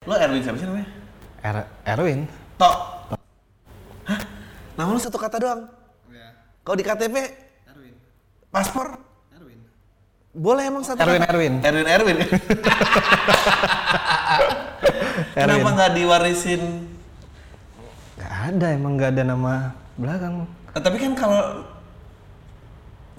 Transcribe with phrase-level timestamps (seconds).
[0.00, 0.88] Lo Erwin siapa sih namanya?
[1.44, 2.24] Er Erwin.
[2.56, 2.76] Tok.
[4.08, 4.20] Hah?
[4.72, 5.68] Nama lu satu kata doang?
[6.08, 6.32] Ya,
[6.64, 7.16] Kalau di KTP,
[7.68, 7.92] Erwin.
[8.48, 8.96] paspor,
[9.36, 9.60] Erwin.
[10.32, 11.36] boleh emang satu Erwin kata?
[11.36, 11.54] Erwin.
[11.60, 12.16] Erwin Erwin.
[15.36, 16.62] Kenapa nggak diwarisin?
[18.16, 20.48] Gak ada emang gak ada nama belakang.
[20.48, 21.60] Eh, tapi kan kalau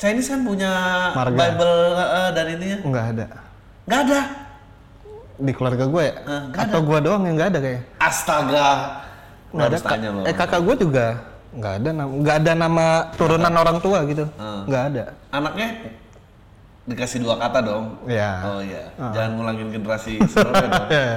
[0.02, 0.74] Chinese kan punya
[1.14, 1.38] Marga.
[1.38, 2.78] Bible eh, dan ini ya.
[2.82, 3.26] Nggak ada.
[3.86, 4.41] Nggak ada.
[5.42, 6.14] Di keluarga gue ya?
[6.22, 7.82] Eh, nggak Atau gue doang yang nggak ada kayak?
[7.98, 8.68] Astaga.
[9.52, 9.78] Nggak ada.
[9.82, 10.22] Tanya lo.
[10.24, 11.06] Eh kakak gue juga
[11.52, 12.86] nggak ada nama nggak ada nama
[13.18, 14.26] turunan orang tua gitu.
[14.38, 14.64] Hmm.
[14.70, 15.04] Nggak ada.
[15.34, 15.68] Anaknya
[16.86, 17.86] dikasih dua kata dong.
[18.06, 18.32] Ya.
[18.46, 18.94] Oh iya.
[18.98, 20.90] Jangan ngulangin generasi sebelumnya dong.
[20.90, 21.10] Ya.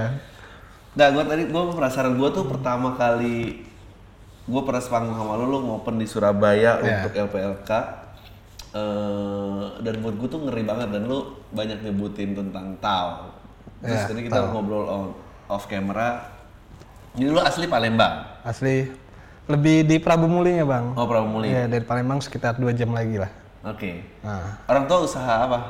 [0.94, 3.66] Nah, gue tadi gue penasaran gue tuh pertama kali
[4.44, 7.02] gue pernah sepanggung sama lo, lo ngopen di Surabaya Iya.
[7.02, 7.70] untuk LPLK.
[8.74, 13.33] Eh, dan buat gue tuh ngeri banget dan lo banyak nyebutin tentang Tau.
[13.80, 15.04] Terus Iya, tadi kita ngobrol on,
[15.46, 16.30] off camera.
[17.14, 18.42] Jadi lo asli Palembang.
[18.42, 18.90] Asli
[19.44, 20.94] lebih di Prabu Muli ya bang.
[20.94, 21.48] Oh, Prabu Muli.
[21.48, 23.30] Iya dari Palembang sekitar dua jam lagi lah.
[23.64, 24.04] Oke.
[24.20, 25.60] Nah, Orang tua usaha apa?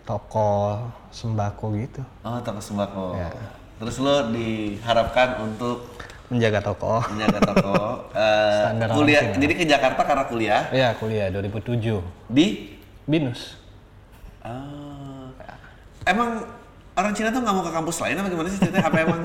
[0.00, 0.74] toko
[1.08, 2.02] sembako gitu.
[2.20, 3.14] Oh, toko sembako.
[3.14, 3.30] Iya.
[3.78, 5.86] Terus lo diharapkan untuk
[6.26, 6.98] Menjaga toko.
[7.08, 7.74] menjaga toko.
[8.10, 9.22] Eh, Standar kuliah.
[9.22, 9.38] langsung.
[9.40, 12.02] Jadi ke Jakarta karena kuliah Iya kuliah 2007.
[12.26, 13.54] di Binus.
[14.42, 15.30] Ah.
[16.02, 16.42] Emang
[17.00, 18.86] orang Cina tuh nggak mau ke kampus lain apa gimana sih ceritanya?
[18.86, 19.20] Apa emang?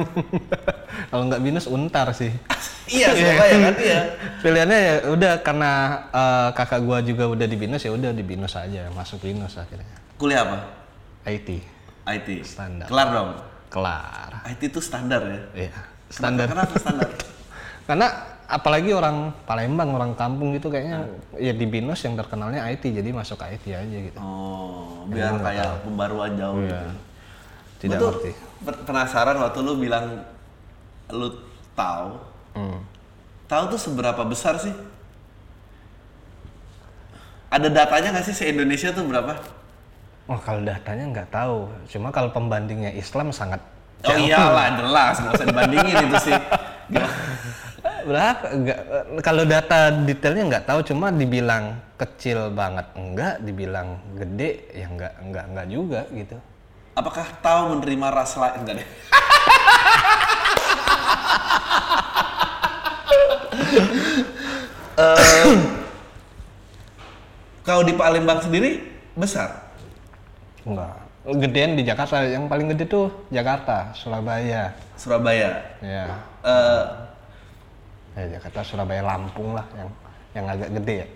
[1.11, 2.31] Kalau nggak Binus untar sih.
[2.95, 4.01] iya, Surabaya kan iya.
[4.39, 5.71] Pilihannya ya udah karena
[6.09, 9.95] eh, kakak gua juga udah di Binus ya udah di Binus aja masuk Binus akhirnya.
[10.15, 10.57] Kuliah apa?
[11.27, 11.49] IT
[12.05, 12.27] IT.
[12.45, 12.87] Standar.
[12.87, 13.29] Kelar dong.
[13.65, 14.45] kelar.
[14.47, 15.39] IT itu standar ya.
[15.67, 15.73] Iya.
[16.07, 16.47] Standar.
[16.47, 17.09] Kenapa standar?
[17.89, 18.07] Karena
[18.45, 23.41] apalagi orang Palembang, orang kampung gitu kayaknya ya di Binus yang terkenalnya IT jadi masuk
[23.41, 24.15] IT aja gitu.
[24.21, 26.69] Oh, biar kayak pembaruan jauh Iya.
[26.71, 26.87] gitu.
[27.85, 28.31] Tidak Gua ngerti.
[28.65, 30.25] penasaran waktu lu bilang
[31.13, 31.29] lu
[31.77, 32.17] tahu.
[32.57, 32.79] Hmm.
[33.45, 34.73] Tahu tuh seberapa besar sih?
[37.53, 39.37] Ada datanya nggak sih se-Indonesia tuh berapa?
[40.25, 43.61] Oh kalau datanya nggak tahu, cuma kalau pembandingnya Islam sangat
[44.05, 46.35] Oh iyalah, jelas, nggak usah dibandingin itu sih.
[48.05, 48.45] Berapa?
[48.61, 48.79] Nggak,
[49.25, 55.45] kalau data detailnya nggak tahu, cuma dibilang kecil banget enggak, dibilang gede ya nggak nggak
[55.57, 56.37] nggak juga gitu.
[56.95, 58.55] Apakah tahu menerima ras lain?
[58.63, 58.87] Enggak deh.
[64.95, 65.55] Eh,
[67.65, 68.79] Kalau di Palembang sendiri
[69.17, 69.73] besar.
[70.63, 71.01] Enggak.
[71.25, 74.71] Gedean di Jakarta, yang paling gede tuh Jakarta, Surabaya.
[74.93, 75.65] Surabaya.
[75.81, 76.13] Ya,
[76.45, 76.83] Eh,
[78.15, 79.89] ya Jakarta, Surabaya, Lampung lah yang
[80.37, 81.07] yang agak gede ya.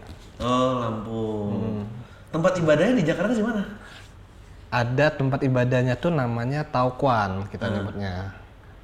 [0.42, 1.86] oh Lampung.
[2.34, 3.62] Tempat ibadahnya di Jakarta di mana?
[4.70, 8.38] Ada tempat ibadahnya tuh namanya Taukuan kita nyebutnya.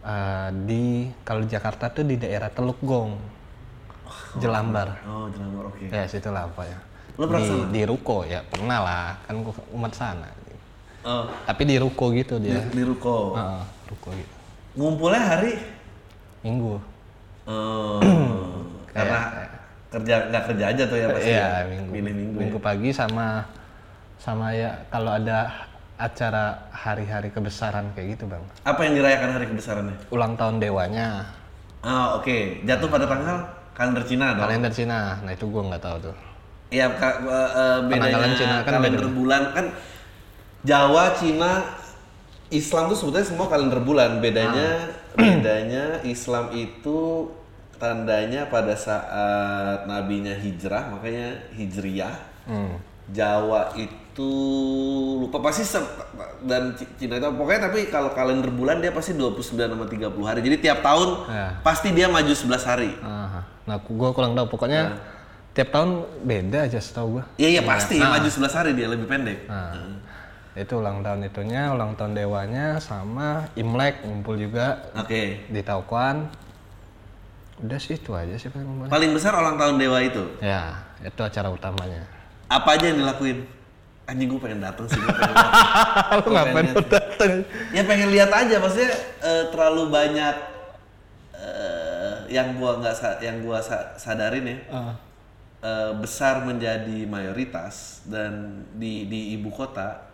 [0.06, 0.84] Eh, di
[1.26, 3.18] kalau di Jakarta tuh di daerah Teluk Gong,
[4.38, 5.02] Jelambar.
[5.06, 5.90] Oh Jelambar, oke.
[5.90, 6.78] Ya situ lah apa ya.
[7.16, 7.72] Lo pernah di, sana?
[7.72, 9.36] di Ruko ya pernah lah kan
[9.72, 10.30] umat sana.
[11.06, 12.66] Oh, Tapi di Ruko gitu di, dia.
[12.66, 13.38] di Ruko.
[13.38, 13.62] Heeh,
[13.94, 14.36] Ruko gitu.
[14.76, 15.54] Ngumpulnya hari?
[16.42, 16.82] Minggu.
[17.46, 18.02] Oh,
[18.96, 19.20] karena
[19.94, 21.30] kerja nggak kerja aja tuh ya pasti.
[21.30, 21.64] Iya ya?
[21.70, 21.92] minggu.
[21.94, 22.38] Minggu.
[22.42, 23.46] Minggu pagi sama
[24.20, 28.44] sama ya kalau ada acara hari-hari kebesaran kayak gitu bang.
[28.64, 29.96] Apa yang dirayakan hari kebesarannya?
[30.12, 31.24] Ulang tahun dewanya.
[31.80, 33.38] Ah oke, jatuh pada tanggal
[33.72, 34.44] kalender Cina dong.
[34.44, 35.20] Kalender Cina.
[35.24, 36.16] Nah itu gua nggak tahu tuh.
[36.74, 39.66] Iya, ka- eh, eh, bedanya Penanggalan Cina kan kalender bulan kan
[40.66, 41.52] Jawa, Cina,
[42.50, 44.18] Islam tuh sebetulnya semua kalender bulan.
[44.18, 45.22] Bedanya Ah.
[45.22, 47.30] bedanya Islam itu
[47.78, 52.16] tandanya pada saat nabinya hijrah, makanya hijriyah.
[52.50, 52.82] Hmm.
[53.14, 55.68] Jawa itu lupa pasti
[56.46, 60.40] dan Cina itu pokoknya tapi kalau kalender bulan dia pasti 29 sama 30 hari.
[60.40, 61.48] Jadi tiap tahun Ya.
[61.60, 62.96] pasti dia maju 11 hari.
[63.04, 63.42] Aha.
[63.68, 64.48] Nah gua kurang tahu.
[64.48, 64.96] Pokoknya
[65.52, 67.24] tiap tahun beda aja setahu gua.
[67.36, 69.52] Iya iya pasti maju 11 hari dia lebih pendek.
[69.52, 70.00] Nah,
[70.56, 75.44] itu ulang tahun itunya, ulang tahun dewanya sama Imlek ngumpul juga Oke.
[75.52, 76.32] di Taukuan.
[77.60, 78.88] Udah sih itu aja sih paling.
[78.88, 80.24] Paling besar ulang tahun dewa itu.
[80.40, 82.08] Ya, itu acara utamanya.
[82.48, 83.44] Apa aja yang dilakuin?
[84.06, 84.98] Anjing gue pengen datang sih.
[84.98, 85.36] Gua pengen.
[86.20, 87.32] Lu ngapain pengen- datang?
[87.72, 90.36] ya pengen lihat aja maksudnya eh, terlalu banyak
[91.34, 94.58] eh, yang gua nggak yang gua sa- sadarin ya.
[95.60, 98.32] eh, besar menjadi mayoritas dan
[98.72, 100.06] di di ibu kota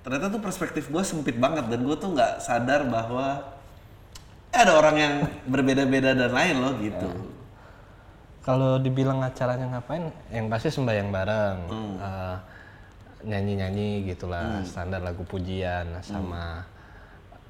[0.00, 3.42] ternyata tuh perspektif gua sempit banget dan gua tuh nggak sadar bahwa
[4.48, 5.14] eh, ada orang yang
[5.44, 7.10] berbeda-beda dan lain loh gitu.
[8.40, 11.94] Kalau dibilang acaranya ngapain, yang pasti sembahyang bareng, Hmm.
[11.98, 12.36] Eh,
[13.26, 16.62] nyanyi-nyanyi gitulah, standar lagu pujian sama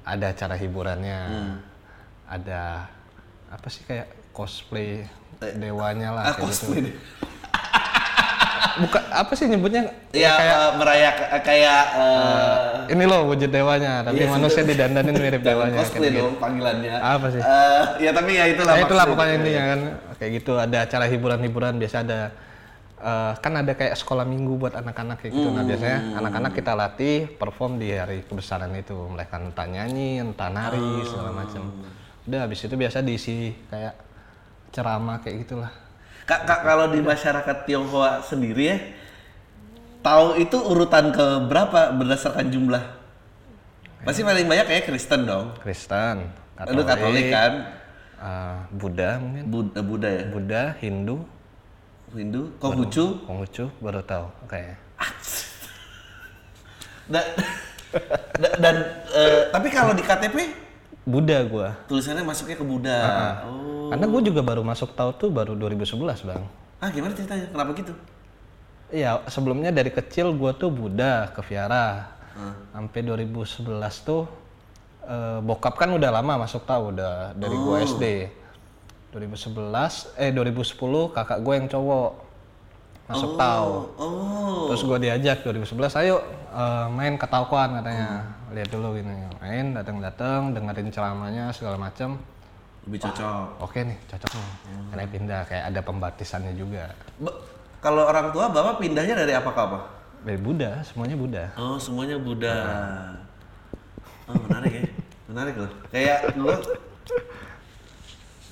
[0.01, 1.19] ada acara hiburannya
[2.25, 2.89] ada
[3.47, 5.05] apa sih kayak cosplay
[5.53, 6.95] dewanya lah Ah, kayak gitu cosplay deh.
[8.77, 14.21] bukan apa sih nyebutnya Iya, eh, merayakan eh, kayak eh, ini loh wujud dewanya tapi
[14.21, 16.21] Iya, manusia didandanin mirip dewanya cosplay kayak gitu.
[16.23, 16.95] dong panggilannya.
[16.95, 17.41] Apa sih?
[17.41, 18.73] Eh, ya tapi ya itulah.
[18.73, 19.79] Ya itulah pokoknya intinya kan
[20.15, 22.19] kayak gitu ada acara hiburan-hiburan biasa ada
[22.97, 25.49] eh, kan ada kayak sekolah minggu buat anak-anak kayak gitu.
[25.53, 31.05] Nah biasanya anak-anak kita latih perform di hari kebesaran itu, mereka entah nyanyi, entah nari
[31.05, 31.69] segala macam.
[32.27, 33.95] Udah habis itu biasa diisi kayak
[34.75, 35.71] ceramah kayak gitulah.
[36.27, 38.77] Kak, kak kalau di masyarakat Tionghoa sendiri ya,
[40.03, 42.83] tahu itu urutan ke berapa berdasarkan jumlah?
[44.03, 45.55] Pasti paling banyak kayak Kristen dong.
[45.63, 46.27] Kristen,
[46.67, 47.51] Lu Katolik kan?
[48.19, 50.23] eh, Buddha mungkin, Buddha, Buddha ya?
[50.27, 51.23] Buddha, Hindu,
[52.15, 53.21] Hindu, Konghucu.
[53.27, 54.25] Konghucu baru tahu.
[54.47, 54.61] Oke.
[57.07, 57.23] Dan,
[58.35, 58.75] da- dan
[59.15, 60.35] eh, tapi kalau di KTP
[61.07, 61.71] Buddha gua.
[61.87, 62.99] tulisannya masuknya ke Buddha.
[63.47, 63.87] Oh.
[63.87, 65.95] Karena gue juga baru masuk tahu tuh baru 2011
[66.27, 66.43] bang.
[66.83, 67.47] Ah gimana ceritanya?
[67.47, 67.95] Kenapa gitu?
[68.91, 72.11] Iya, sebelumnya dari kecil gua tuh Buddha ke Viara.
[72.75, 73.63] Sampai 2011
[74.03, 74.27] tuh
[75.07, 78.03] eh, bokap kan udah lama masuk tahu udah dari gua SD.
[79.15, 82.11] 2011 eh 2010 kakak gue yang cowok
[83.07, 83.71] masuk tahu.
[83.95, 84.67] Oh.
[84.67, 86.19] Terus gue diajak 2011 ayo
[86.51, 88.35] eh, main ke Taukuan katanya.
[88.51, 89.15] Lihat dulu gini.
[89.39, 92.19] Main datang-datang dengerin ceramahnya segala macam.
[92.87, 93.47] Lebih cocok.
[93.63, 94.51] Oke nih, cocok nih.
[94.91, 96.91] Karena pindah kayak ada pembaptisannya juga.
[97.83, 99.79] Kalau orang tua bapak pindahnya dari apa ke apa?
[100.23, 101.45] Dari Buddha, semuanya Buddha.
[101.55, 102.57] Oh semuanya Buddha.
[104.27, 104.83] Oh menarik ya,
[105.31, 105.71] menarik loh.
[105.91, 106.55] Kayak gue.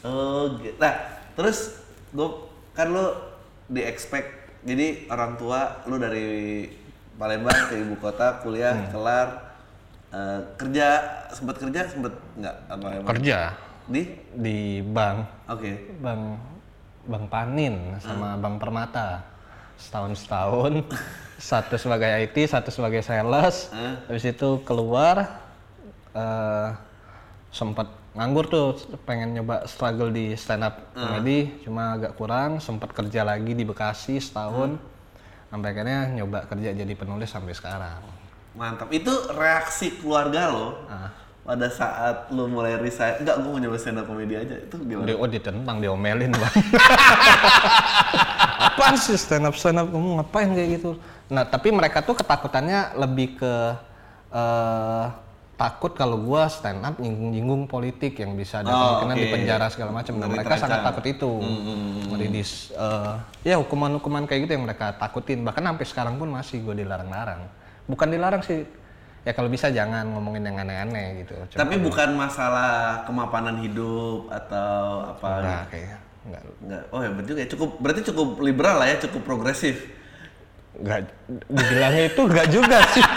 [0.06, 0.78] Oh, gitu.
[0.78, 0.94] nah
[1.34, 1.82] terus
[2.14, 2.30] gue
[2.78, 3.18] kan lo
[3.66, 4.30] di expect
[4.62, 6.70] jadi orang tua lu dari
[7.18, 9.46] Palembang ke ibu kota kuliah kelar
[10.16, 10.88] Eh, kerja
[11.28, 13.10] sempat kerja sempat nggak apa emang?
[13.12, 13.40] Kerja
[13.86, 16.22] di di bank, oke bank
[17.06, 19.22] Bank Panin sama Bank Permata.
[19.76, 20.88] Setahun setahun,
[21.52, 23.76] satu sebagai IT, satu sebagai sales.
[24.08, 25.44] Habis itu keluar
[26.16, 26.70] eh
[27.52, 32.58] sempat nganggur tuh, pengen nyoba struggle di stand up comedy, cuma agak kurang.
[32.58, 34.80] Sempat kerja lagi di Bekasi setahun,
[35.48, 38.00] sampai akhirnya nyoba kerja jadi penulis sampai sekarang.
[38.56, 38.88] Mantap.
[38.90, 41.12] Itu reaksi keluarga lo Ah.
[41.46, 43.22] pada saat lo mulai resign.
[43.22, 44.56] Enggak, gue mau nyoba stand up comedy aja.
[44.58, 45.06] Itu gimana?
[45.06, 46.56] Dia, oh ditentang, diomelin bang.
[48.66, 50.98] Apaan sih stand up stand up kamu ngapain kayak gitu?
[51.30, 53.54] Nah tapi mereka tuh ketakutannya lebih ke
[54.32, 55.06] eh,
[55.56, 59.22] takut kalau gua stand up nyinggung-nyinggung politik yang bisa ada Oh, kemungkinan oke.
[59.22, 60.14] di penjara segala macam.
[60.16, 60.64] Nah, mereka terancam.
[60.68, 61.32] sangat takut itu.
[62.08, 63.14] Meridis eh,
[63.44, 65.42] ya hukuman-hukuman kayak gitu yang mereka takutin.
[65.42, 67.48] Bahkan sampai sekarang pun masih gue dilarang-larang.
[67.86, 68.68] Bukan dilarang sih.
[69.24, 71.34] Ya kalau bisa jangan ngomongin yang aneh-aneh gitu.
[71.50, 74.76] Cuma Tapi bukan masalah kemapanan hidup atau
[75.10, 75.98] apa enggak kayaknya.
[76.22, 76.42] Enggak.
[76.62, 76.84] Enggak.
[76.92, 77.50] Oh hebat juga ya.
[77.50, 79.82] Cukup berarti cukup liberal lah ya, cukup progresif.
[80.76, 81.08] Nggak,
[81.48, 83.00] dibilangnya itu nggak juga sih.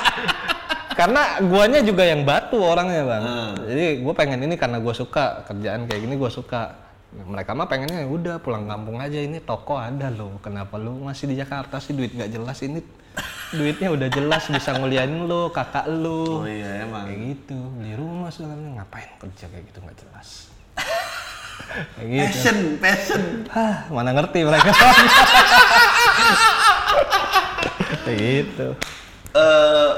[0.99, 3.23] karena guanya juga yang batu orangnya bang.
[3.63, 6.75] Jadi gue pengen ini karena gue suka kerjaan kayak gini gue suka.
[7.09, 10.37] Mereka mah pengennya "Ya udah pulang kampung aja ini toko ada loh.
[10.39, 12.79] Kenapa lu masih di Jakarta sih duit nggak jelas ini
[13.51, 17.07] duitnya udah jelas bisa nguliahin lo kakak lu Oh iya emang.
[17.07, 18.71] kayak gitu beli rumah segala macam.
[18.77, 20.29] ngapain kerja kayak gitu nggak jelas
[21.97, 23.23] kayak gitu Passion, passion.
[23.49, 24.69] Hah, mana ngerti mereka
[28.05, 28.69] kayak gitu
[29.31, 29.91] Eh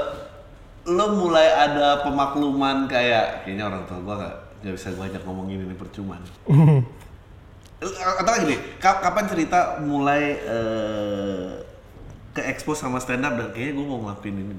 [0.83, 5.47] lo mulai ada pemakluman kayak kayaknya orang tua gua nggak nggak bisa gua ajak ngomong
[5.47, 6.17] ini nih percuma.
[6.17, 6.33] nih.
[7.81, 8.33] Atau
[8.77, 11.49] ka- kapan cerita mulai eh,
[12.31, 14.55] ke expose sama stand up dan kayaknya gua mau ngelakuin ini.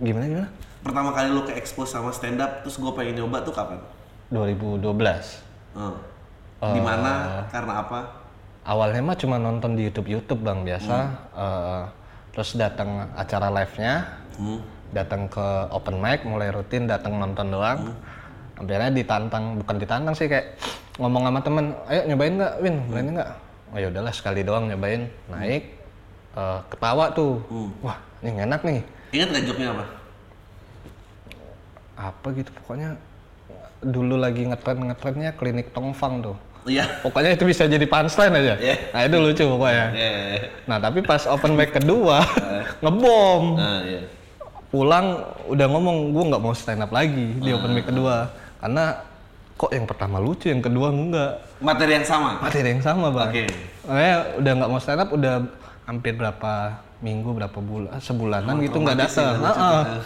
[0.00, 0.48] gimana gimana
[0.80, 3.78] Pertama kali lo ke expose sama stand up terus gua pengen nyoba tuh kapan?
[4.30, 4.86] 2012
[5.72, 5.94] Eh,
[6.68, 7.42] Di mana?
[7.48, 8.00] Karena apa?
[8.62, 10.96] awalnya mah cuma nonton di YouTube YouTube bang biasa
[11.32, 11.82] Eh,
[12.30, 13.94] terus datang acara live nya
[14.90, 17.94] datang ke open mic mulai rutin datang nonton doang.
[18.60, 20.58] Akhirnya ditantang bukan ditantang sih kayak
[21.00, 22.76] ngomong sama temen ayo nyobain nggak Win?
[22.92, 23.30] Berani nggak?
[23.70, 25.08] Oh ya udahlah sekali doang nyobain.
[25.32, 25.62] Naik
[26.36, 27.40] eh, ketawa tuh.
[27.80, 28.80] Wah ini enak nih.
[29.16, 29.84] Ingat nggak joknya apa?
[32.00, 32.96] apa gitu pokoknya
[33.84, 36.36] dulu lagi ngetren ngetrennya klinik tongfang tuh.
[36.68, 36.84] Iya.
[37.00, 38.54] pokoknya itu bisa jadi punchline aja.
[38.60, 38.76] Iya.
[38.92, 39.86] nah itu lucu pokoknya.
[39.96, 42.20] Eh, nah tapi pas open mic kedua
[42.84, 43.56] ngebom.
[43.56, 44.00] Nah, iya.
[44.70, 45.06] Pulang
[45.50, 49.02] udah ngomong gue nggak mau stand up lagi di open mic kedua karena
[49.54, 52.38] kok yang pertama lucu yang kedua enggak Materi yang sama.
[52.38, 53.44] materi yang sama bang Oke.
[53.84, 55.34] Makanya udah nggak mau stand up udah
[55.84, 56.52] hampir berapa
[57.00, 59.80] minggu berapa bulan sebulanan gitu nggak datang Heeh.
[59.90, 60.04] tuh.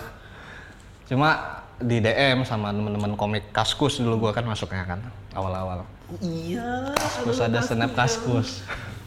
[1.04, 1.28] cuma
[1.76, 5.02] di DM sama temen-temen komik Kaskus dulu gua kan masuknya kan
[5.34, 5.82] awal-awal.
[6.22, 6.94] Iya.
[7.26, 8.62] Terus ada stand up Kaskus.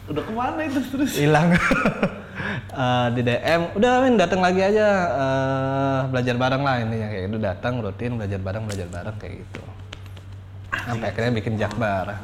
[0.06, 1.16] Udah ke mana itu terus?
[1.16, 1.56] Hilang.
[2.58, 7.38] Eh, di DM, udah Min datang lagi aja eh, belajar bareng lah intinya kayak gitu
[7.40, 9.62] datang rutin belajar bareng belajar bareng kayak gitu.
[10.74, 12.18] Sampai akhirnya bikin Jakbar.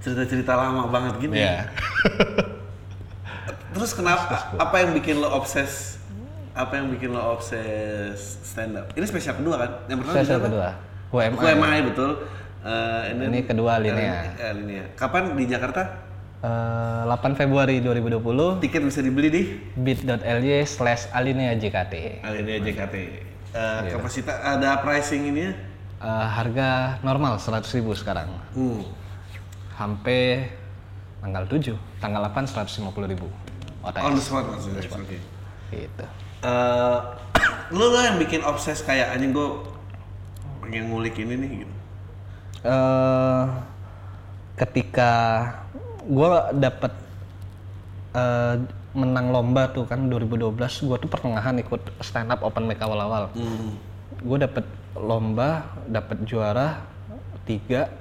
[0.00, 1.42] Cerita-cerita lama banget gini.
[1.42, 1.66] Iya.
[3.76, 4.56] Terus kenapa?
[4.56, 6.00] Apa yang bikin lo obses?
[6.56, 8.88] Apa yang bikin lo obses stand up?
[8.96, 9.70] Ini spesial kedua kan?
[9.90, 10.68] Yang pertama Spesial kedua.
[11.12, 11.40] UMA.
[11.44, 12.10] UMI betul.
[12.66, 14.32] Eh, ini, Ini kedua Linea.
[14.40, 14.84] Eh, Linea.
[14.96, 16.05] Kapan di Jakarta?
[16.36, 22.20] Eh, 8 Februari 2020 Tiket bisa dibeli di bit.ly slash alinea JKT.
[22.22, 22.94] Alinea JKT.
[22.96, 23.16] Eh,
[23.56, 23.96] Iya.
[23.96, 25.52] kapasitas ada pricing ini ya?
[25.96, 27.64] Eh, harga normal 100.000
[27.96, 28.28] sekarang.
[28.52, 28.84] Hmm.
[29.72, 30.52] Sampai
[31.18, 33.32] tanggal 7, tanggal 8 150.000.
[33.80, 34.02] OTS.
[34.04, 34.82] On the spot maksudnya.
[34.92, 35.16] Oke.
[35.72, 36.04] Gitu.
[36.44, 36.98] Eh,
[37.72, 39.48] lu lah yang bikin obses kayak anjing gue
[40.60, 41.74] pengen ngulik ini nih gitu.
[42.66, 43.44] eh
[44.56, 45.12] ketika
[46.06, 46.92] gue dapet
[48.14, 48.56] eh,
[48.96, 53.28] menang lomba tuh kan 2012 gue tuh pertengahan ikut stand up open mic awal-awal.
[53.36, 53.76] Hmm.
[54.16, 54.64] gue dapet
[54.96, 56.80] lomba dapet juara
[57.44, 57.92] tiga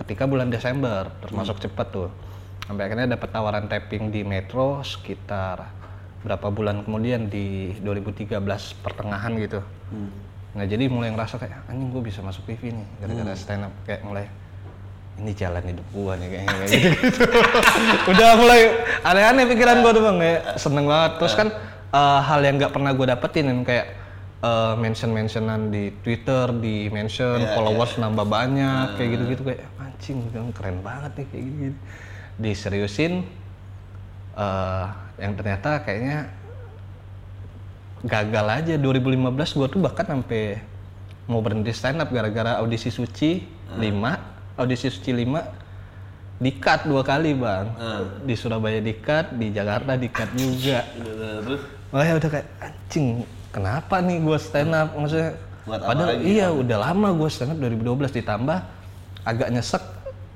[0.00, 2.10] ketika bulan Desember termasuk cepet tuh.
[2.64, 5.68] Sampai akhirnya dapet tawaran tapping di Metro sekitar
[6.24, 8.40] berapa bulan kemudian di 2013
[8.80, 9.60] pertengahan gitu.
[10.56, 14.02] Nah jadi mulai ngerasa kayak anjing gue bisa masuk TV nih gara-gara stand up kayak
[14.02, 14.26] mulai
[15.18, 17.22] ini jalan hidup gua nih kayaknya kayak gitu,
[18.14, 18.60] udah mulai
[19.02, 21.12] aneh-aneh pikiran gua tuh bang kayak seneng banget.
[21.18, 21.48] Terus kan
[21.90, 23.98] eh, hal yang nggak pernah gua dapetin yang kayak
[24.46, 30.18] eh, mention-mentionan di Twitter di mention followers nambah banyak kayak gitu-gitu kayak anjing
[30.54, 31.78] keren banget nih kayak gitu,
[32.38, 33.12] diseriusin
[34.38, 34.86] eh,
[35.18, 36.30] yang ternyata kayaknya
[38.06, 38.74] gagal aja.
[38.78, 40.62] 2015 gua tuh bahkan sampai
[41.26, 43.42] mau berhenti stand up gara-gara audisi suci
[43.74, 47.66] 5 audisi suci 5 di cut dua kali bang.
[48.26, 50.82] Di Surabaya di cut di Jakarta di cut juga
[51.46, 51.62] terus?
[51.88, 54.92] Oh ya udah kayak anjing kenapa nih gua stand up?
[54.92, 58.58] Maksudnya Buat apa padahal lagi, iya udah lama gua stand up 2012 ditambah
[59.24, 59.84] agak nyesek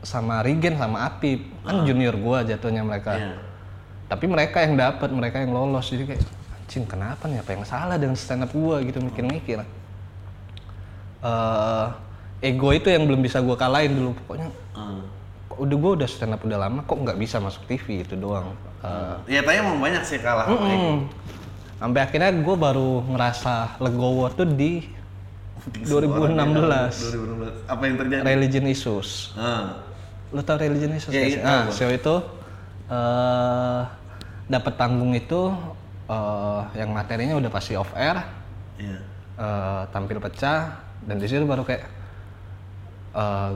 [0.03, 1.45] sama Rigen sama Apip.
[1.63, 3.19] Kan junior gua jatuhnya mereka.
[3.19, 3.37] Iya.
[4.13, 5.89] tapi mereka yang dapat mereka yang lolos.
[5.89, 6.21] Jadi kayak
[6.53, 7.41] anjing kenapa nih?
[7.41, 8.85] Apa yang salah dengan stand up gua?
[8.85, 9.65] Gitu mikir-mikir.
[11.23, 11.87] Eh,
[12.43, 15.07] ego itu yang belum bisa gua kalahin dulu pokoknya Hmm.
[15.55, 19.39] udah gua udah stand up udah lama kok nggak bisa masuk TV itu doang Eh,
[19.39, 20.51] Ya tanya mau banyak sih kalah.
[20.51, 21.07] mm,
[21.79, 24.83] sampai akhirnya gua baru ngerasa legowo tuh di
[25.81, 27.71] 2016 2016.
[27.71, 28.23] Apa yang terjadi?
[28.25, 29.79] religion issues Ah.
[30.29, 32.15] lu tau religion issues nggak iya, nah show itu
[32.89, 33.81] eh
[34.49, 35.55] dapat panggung itu
[36.05, 38.19] eh yang materinya udah pasti off air
[38.75, 38.99] Iya.
[39.39, 41.87] eh, tampil pecah dan di situ baru kayak
[43.13, 43.53] eh,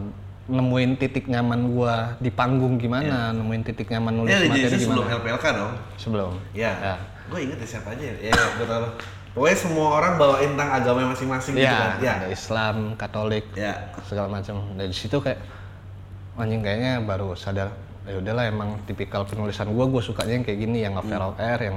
[0.46, 4.94] nemuin titik nyaman gua di panggung gimana nemuin titik nyaman nulis Ini materi jadi gimana
[5.02, 5.72] sebelum LPLK dong.
[5.98, 6.72] sebelum Iya.
[6.78, 6.96] Ya.
[7.26, 8.14] Gue inget ya siapa aja ya.
[8.30, 8.86] Iya, gue tahu.
[9.34, 11.98] Pokoknya semua orang bawain tentang agama masing-masing gitu ya kan.
[11.98, 12.12] Iya.
[12.22, 13.90] ada Islam Katolik Ya.
[14.06, 15.42] segala macam dari situ kayak
[16.38, 17.74] anjing kayaknya baru sadar
[18.06, 21.58] ya udahlah emang tipikal penulisan gua gua sukanya yang kayak gini yang air off air
[21.58, 21.76] yang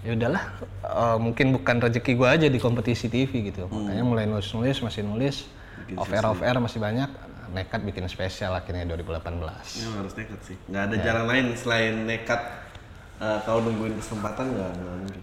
[0.00, 0.42] ya udahlah
[0.80, 5.04] eh, mungkin bukan rezeki gua aja di kompetisi TV gitu makanya mulai nulis nulis masih
[5.04, 5.44] nulis
[5.96, 7.10] off air off air masih banyak
[7.46, 10.56] nekat bikin spesial akhirnya 2018 Ini harus nekat sih.
[10.66, 12.42] Nggak ada jalan lain selain nekat.
[13.16, 15.22] eh, kalau nungguin kesempatan nggak mungkin.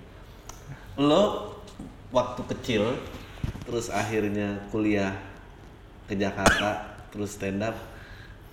[0.97, 1.23] Lo
[2.09, 2.97] waktu kecil
[3.65, 5.13] terus akhirnya kuliah
[6.05, 7.77] ke Jakarta terus stand up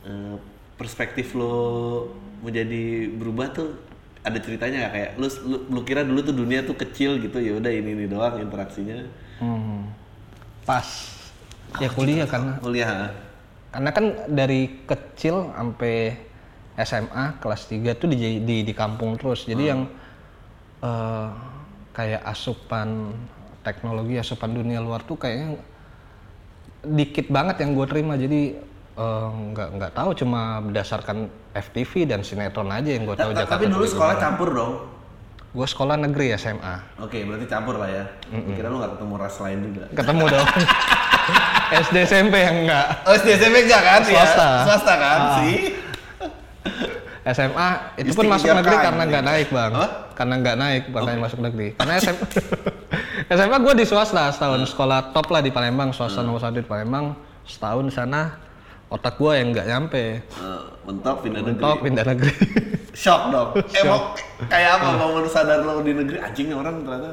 [0.05, 0.37] eh,
[0.77, 2.09] perspektif lo
[2.41, 3.69] menjadi berubah tuh
[4.21, 7.57] ada ceritanya nggak kayak lu, lu lu kira dulu tuh dunia tuh kecil gitu ya
[7.57, 9.09] udah ini ini doang interaksinya
[9.41, 9.89] Hmm.
[10.69, 10.85] pas
[11.79, 12.89] ya kuliah karena kuliah
[13.71, 16.19] karena kan dari kecil sampai
[16.81, 19.47] SMA kelas 3 tuh di di, di kampung terus.
[19.47, 19.87] Jadi yang
[20.83, 21.29] eh,
[21.95, 23.15] kayak asupan
[23.63, 25.61] teknologi asupan dunia luar tuh kayaknya
[26.83, 28.19] dikit banget yang gue terima.
[28.19, 28.59] Jadi
[28.97, 33.55] eh, nggak nggak tahu cuma berdasarkan FTV dan sinetron aja yang gue tahu Ta- Jakarta
[33.61, 34.75] tapi dulu sekolah campur dong?
[35.51, 38.05] Gue sekolah negeri SMA Oke, berarti campur lah ya.
[38.31, 39.85] Kira lu nggak ketemu ras lain juga.
[39.95, 40.47] ketemu dong
[41.73, 44.01] SD SMP yang enggak Oh, SD SMP enggak kan?
[44.03, 44.43] Swasta.
[44.43, 44.65] Ya?
[44.65, 45.19] Swasta kan?
[45.39, 45.57] Sih.
[47.23, 48.87] SMA itu pun masuk negeri kali.
[48.87, 49.89] karena nggak naik bang, Apa?
[50.17, 51.69] karena nggak naik makanya masuk negeri.
[51.77, 52.25] Karena SMA,
[53.31, 57.13] SMA gue di swasta setahun sekolah top lah di Palembang, swasta nomor satu di Palembang,
[57.45, 58.41] setahun di sana
[58.89, 61.61] otak gue yang nggak nyampe, Eh, mentok pindah negeri.
[61.61, 62.33] top pindah negeri.
[62.97, 63.49] Shock dong.
[63.69, 64.01] Eh, mau
[64.43, 67.11] kayak apa mau lu sadar lo di negeri anjingnya orang ternyata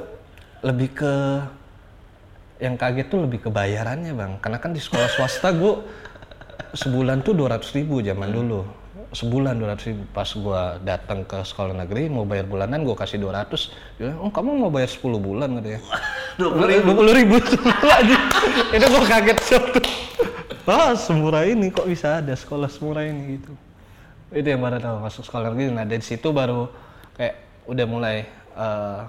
[0.63, 1.13] Lebih ke
[2.57, 4.31] yang kaget tuh lebih kebayarannya bang.
[4.41, 5.73] Karena kan di sekolah swasta gue
[6.73, 8.65] sebulan tuh dua ratus ribu zaman dulu.
[9.13, 10.03] Sebulan dua ratus ribu.
[10.11, 14.67] Pas gue datang ke sekolah negeri mau bayar bulanan gue kasih 200 dia oh kamu
[14.67, 15.49] mau bayar 10 bulan?
[15.61, 15.81] katanya
[16.39, 16.89] Dua puluh ribu.
[16.93, 17.35] dua puluh ribu.
[17.97, 18.17] Aja
[18.73, 19.61] itu gue kaget tuh
[20.67, 23.39] ah semurah ini kok bisa ada sekolah semurah ini?
[23.39, 23.53] Gitu.
[24.35, 25.71] Itu yang baru tahu masuk sekolah negeri.
[25.71, 26.67] Nah dari situ baru
[27.15, 28.99] kayak udah mulai eh,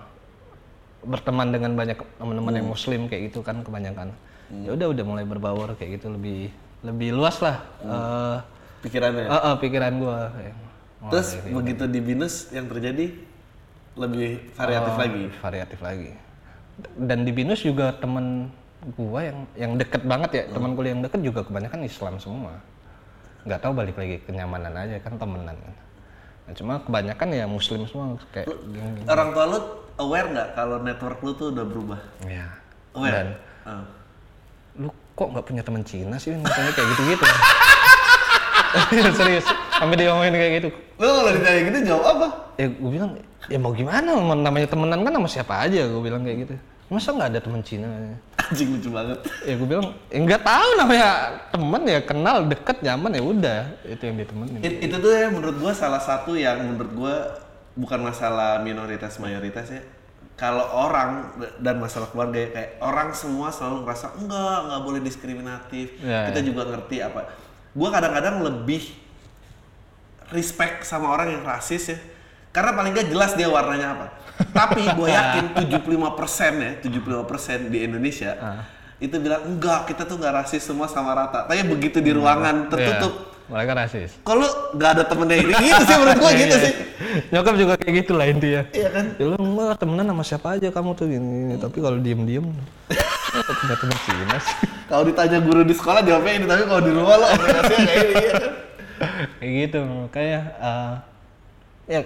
[1.08, 4.12] berteman dengan banyak teman-teman yang muslim kayak gitu kan kebanyakan.
[4.48, 6.52] Ya udah udah mulai berbaur kayak gitu lebih
[6.84, 8.36] lebih luas lah eh,
[8.86, 9.26] Pikirannya.
[9.26, 10.52] eh, eh, pikiran mulai
[11.10, 13.14] Terus begitu di binus yang terjadi
[13.98, 15.24] lebih variatif Oh, lagi.
[15.42, 16.10] variatif lagi.
[16.94, 18.50] Dan di binus juga temen
[18.94, 22.54] gua yang yang deket banget ya teman kuliah yang deket juga kebanyakan Islam semua.
[23.42, 25.54] Nggak tahu balik lagi kenyamanan aja kan temenan.
[25.58, 25.74] Kan
[26.46, 28.46] nah, cuma kebanyakan ya Muslim semua kayak.
[29.06, 29.58] Orang tua lu
[29.98, 32.00] aware nggak kalau network lu tuh udah berubah?
[32.24, 32.46] ya
[32.92, 33.12] Aware.
[33.12, 33.26] dan
[33.62, 33.84] Ah.
[34.74, 37.24] lu kok nggak punya teman Cina sih katanya kayak gitu gitu
[39.18, 42.26] serius sampai dia ngomongin kayak gitu Lu kalau ditanya gitu jawab apa?
[42.54, 43.10] ya gue bilang
[43.46, 46.54] ya mau gimana namanya temenan kan sama siapa aja gue bilang kayak gitu
[46.88, 47.86] masa nggak ada teman Cina
[48.40, 49.18] Anjing lucu banget.
[49.42, 51.08] ya gue bilang ya nggak tahu namanya
[51.50, 55.56] temen ya kenal deket nyaman ya udah itu yang ditemenin It- itu tuh ya menurut
[55.58, 57.14] gua salah satu yang menurut gua
[57.78, 59.82] bukan masalah minoritas mayoritas ya.
[60.38, 65.86] Kalau orang dan masalah keluarga ya, kayak orang semua selalu ngerasa enggak nggak boleh diskriminatif.
[66.02, 67.26] Ya, Kita juga ngerti apa.
[67.74, 68.82] Gua kadang-kadang lebih
[70.30, 71.98] respect sama orang yang rasis ya.
[72.54, 74.06] Karena paling nggak jelas dia warnanya apa.
[74.58, 78.38] Tapi gue yakin 75% ya, 75% di Indonesia
[78.98, 81.46] itu bilang enggak kita tuh nggak rasis semua sama rata.
[81.46, 84.10] Tapi begitu di ruangan tertutup, Ya, mereka rasis.
[84.22, 84.44] Kalau
[84.76, 86.72] nggak ada temennya ini gitu sih menurut gua gitu sih.
[87.32, 88.62] nyokap juga kayak gitu lah intinya.
[88.70, 89.04] Iya kan?
[89.16, 91.54] Ya lu mah temenan sama siapa aja kamu tuh gini, gini.
[91.56, 92.46] tapi kalau diem diem
[93.58, 94.56] punya temen Cina sih
[94.88, 98.34] kalau ditanya guru di sekolah jawabnya ini tapi kalau di rumah lo kayak ini iya
[99.38, 100.94] kayak gitu makanya eh,
[101.88, 102.00] ya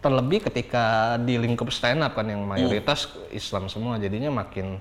[0.00, 4.80] terlebih ketika di lingkup stand up kan yang mayoritas Islam semua jadinya makin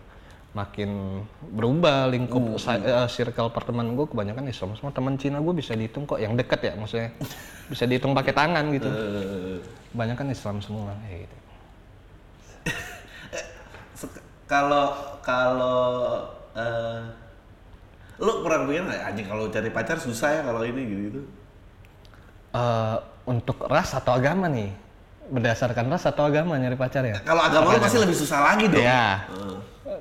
[0.49, 1.21] makin
[1.53, 4.73] berubah lingkup sa- eh, circle pertemanan gue kebanyakan Islam.
[4.73, 7.13] Semua teman Cina gue bisa dihitung kok yang deket ya maksudnya.
[7.69, 8.89] Bisa dihitung pakai tangan gitu.
[9.93, 11.37] Kebanyakan Islam semua kayak gitu.
[14.49, 14.85] Kalau
[15.21, 15.77] kalau
[16.57, 17.01] eh,
[18.17, 21.21] lu pernah pikir nggak anjing kalau cari pacar susah ya kalau ini gitu gitu
[22.49, 22.97] Eh,
[23.29, 24.73] untuk ras atau agama nih
[25.29, 28.81] berdasarkan ras atau agama nyari pacar ya kalau agama lu pasti lebih susah lagi dong
[28.81, 29.25] Iya.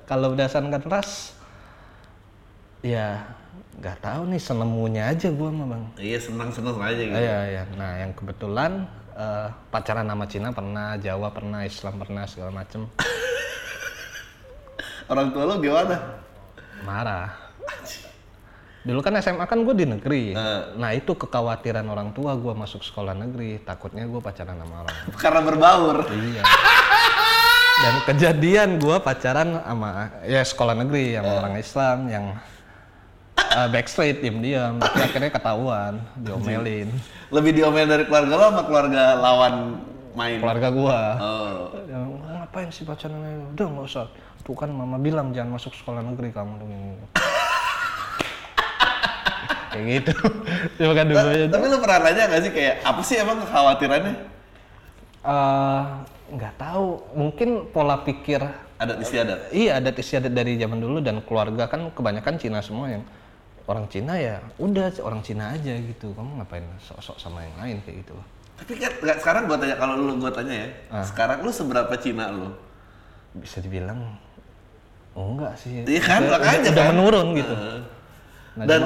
[0.04, 1.36] Kalau berdasarkan ras,
[2.80, 3.24] ya
[3.78, 5.84] nggak tahu nih senemunya aja gua mah bang.
[5.96, 7.62] iya senang senang aja gitu Iya iya.
[7.76, 12.88] Nah yang kebetulan eh, pacaran sama Cina pernah, Jawa pernah, Islam pernah segala macem.
[15.12, 15.96] orang tua lu gimana
[16.84, 17.28] Marah.
[18.88, 20.32] Dulu kan SMA kan gue di negeri.
[20.32, 20.62] Eh.
[20.80, 23.60] Nah itu kekhawatiran orang tua gua masuk sekolah negeri.
[23.60, 24.96] Takutnya gue pacaran sama orang.
[25.20, 26.42] karena berbaur Iya.
[27.78, 32.24] Dan kejadian gua pacaran sama ya sekolah negeri sama orang Islam yang
[33.38, 36.88] uh, backstreet diam-diam tapi akhirnya ketahuan diomelin
[37.30, 39.54] lebih diomelin dari keluarga lo sama keluarga lawan
[40.18, 41.54] main keluarga gua oh
[41.86, 43.18] yang ngapain sih pacaran
[43.54, 44.10] udah nggak usah
[44.42, 46.58] tuh kan mama bilang jangan masuk sekolah negeri kamu
[49.78, 50.12] kayak gitu.
[50.82, 51.46] Cuma kan dulu aja.
[51.46, 54.14] tapi lu pernah nanya nggak sih kayak apa sih emang kekhawatirannya?
[55.22, 55.82] Eh,
[56.34, 56.86] nggak tahu.
[57.14, 58.40] Mungkin pola pikir
[58.78, 59.50] adat istiadat.
[59.50, 61.66] Iya adat istiadat dari zaman dulu dan keluarga.
[61.66, 63.02] Kan kebanyakan Cina semua yang
[63.68, 66.14] orang Cina ya udah orang Cina aja gitu.
[66.14, 68.14] Kamu ngapain sok-sok sama yang lain kayak gitu.
[68.58, 71.04] Tapi kan sekarang gua tanya kalau lu gua tanya ya Ah.
[71.06, 72.50] sekarang lu seberapa Cina lu?
[73.38, 74.18] Bisa dibilang
[75.14, 75.82] oh, enggak sih.
[75.82, 76.90] Iya kan, udah, makanya udah, kan.
[76.94, 77.54] menurun gitu.
[77.54, 77.78] Heeh.
[78.58, 78.82] Nah, dan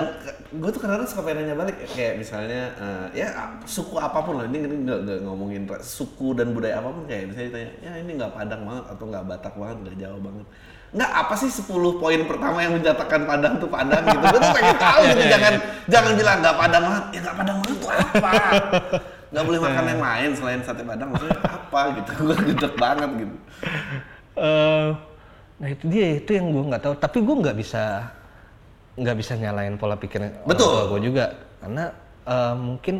[0.53, 4.45] gue tuh kadang-kadang suka pengen nanya balik kayak misalnya eh, ya suku apa pun lah
[4.45, 8.33] ini ini nggak ngomongin suku dan budaya apa pun kayak misalnya ditanya ya ini nggak
[8.37, 10.47] Padang banget atau nggak Batak banget nggak Jawa banget?
[10.93, 14.27] Nggak apa sih 10 poin pertama yang menjatakan Padang tuh Padang gitu?
[14.29, 15.55] Gue tuh pengen tahu gitu jangan
[15.89, 17.05] jangan bilang nggak Padang banget.
[17.09, 18.31] Ya nggak Padang banget tuh apa?
[19.33, 22.11] Nggak boleh makan yang lain selain sate Padang maksudnya apa gitu?
[22.29, 23.37] Gue gedek banget gitu.
[24.37, 24.89] Eh,
[25.57, 26.95] nah itu dia itu yang gue nggak tahu.
[27.01, 28.13] Tapi gue nggak bisa
[28.97, 30.93] nggak bisa nyalain pola pikir Betul.
[30.93, 31.33] gue juga.
[31.61, 31.85] Karena
[32.29, 32.97] eh, mungkin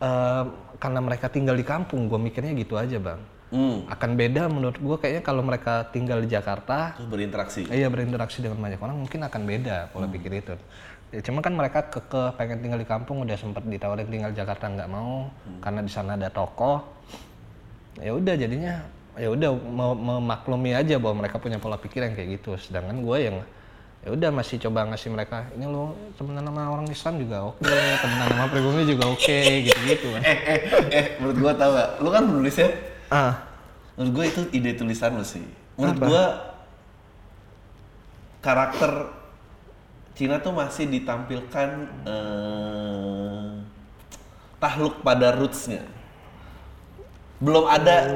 [0.00, 0.44] eh,
[0.76, 3.22] karena mereka tinggal di kampung gue mikirnya gitu aja bang.
[3.52, 3.84] Hmm.
[3.84, 6.96] akan beda menurut gue kayaknya kalau mereka tinggal di Jakarta.
[6.96, 7.68] Terus berinteraksi.
[7.68, 10.56] Iya berinteraksi dengan banyak orang mungkin akan beda pola pikir itu.
[11.12, 14.72] Ya, cuma kan mereka keke pengen tinggal di kampung udah sempat ditawarin tinggal di Jakarta
[14.72, 15.28] nggak mau
[15.60, 16.80] karena di sana ada toko
[18.00, 18.80] ya udah jadinya
[19.20, 19.52] ya udah
[20.00, 22.56] memaklumi aja bahwa mereka punya pola pikir yang kayak gitu.
[22.56, 23.36] Sedangkan gue yang
[24.02, 27.62] ya udah masih coba ngasih mereka ini lo temenan sama orang Islam juga oke
[28.02, 30.22] temenan sama pribumi juga oke gitu gitu kan.
[30.26, 30.60] Eh eh
[30.90, 32.68] eh menurut gue tau gak lu kan penulis ya?
[33.14, 33.34] Ah.
[33.94, 35.46] Menurut gue itu ide tulisan lo sih.
[35.78, 36.24] Menurut gue
[38.42, 38.90] karakter
[40.18, 41.68] Cina tuh masih ditampilkan
[42.02, 43.48] eh,
[44.58, 45.86] tahluk pada rootsnya.
[47.38, 48.10] Belum ada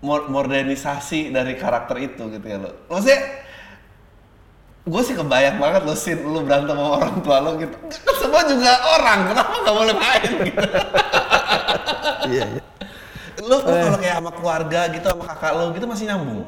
[0.00, 2.72] mo- modernisasi dari karakter itu gitu ya lo.
[2.88, 3.43] Maksudnya
[4.84, 7.72] gue sih kebayang banget lo sin lu berantem sama orang tua lo gitu.
[8.04, 10.60] Kan semua juga orang kenapa nggak boleh main gitu?
[12.24, 12.62] Iya iya.
[13.40, 16.40] Lo lo kalau kayak sama keluarga gitu sama kakak lo gitu masih nyambung?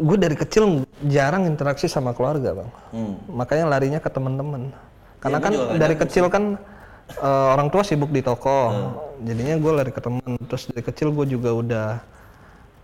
[0.00, 2.70] Gue dari kecil jarang interaksi sama keluarga bang.
[2.96, 3.14] Hmm.
[3.28, 4.72] makanya larinya ke teman-teman
[5.20, 6.56] karena gua kan dari kecil kan
[7.12, 8.72] eh, orang tua sibuk di toko.
[9.20, 11.86] Jadinya gue lari ke teman terus dari kecil gue juga udah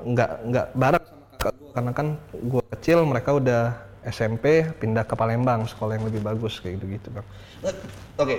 [0.05, 5.99] nggak nggak bareng sama karena kan gue kecil mereka udah SMP pindah ke Palembang sekolah
[5.99, 7.27] yang lebih bagus kayak gitu gitu bang.
[7.67, 7.75] Eh,
[8.19, 8.37] oke.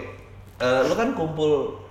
[0.60, 1.82] Eh, lo kan kumpul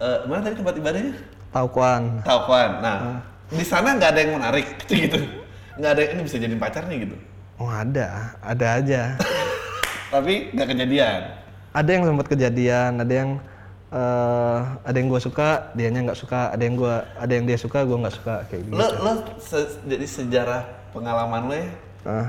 [0.00, 1.14] eh, mana tadi tempat ibadahnya?
[1.52, 3.20] Taukuan Taukuan nah
[3.52, 5.18] di sana nggak ada yang menarik gitu gitu.
[5.76, 7.16] Nggak ada ini bisa jadi pacar nih gitu.
[7.60, 8.36] Oh ada.
[8.40, 9.02] Ada aja.
[10.12, 11.20] Tapi nggak kejadian.
[11.72, 13.30] Ada yang sempat kejadian ada yang
[13.92, 16.48] eh, ada yang gue suka dianya nggak suka.
[16.48, 18.34] Ada yang gua ada yang dia suka gue nggak suka.
[18.48, 18.74] Kayak gitu.
[18.74, 21.68] Lo lo se- jadi sejarah pengalaman lo ya?
[22.02, 22.28] Ah,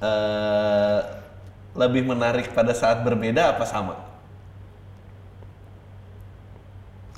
[0.00, 0.98] eh,
[1.72, 3.94] lebih menarik pada saat berbeda apa sama?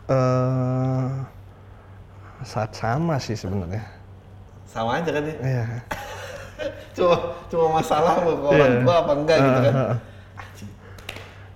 [0.07, 1.09] Eh,
[2.43, 3.85] saat sama sih sebenarnya.
[4.67, 5.37] Sama aja kan ya?
[5.41, 5.65] Iya.
[6.97, 7.17] cuma
[7.49, 8.83] cuma masalah lo ke orang Iya.
[8.83, 9.75] tua apa enggak gitu kan?
[9.75, 9.97] Ah.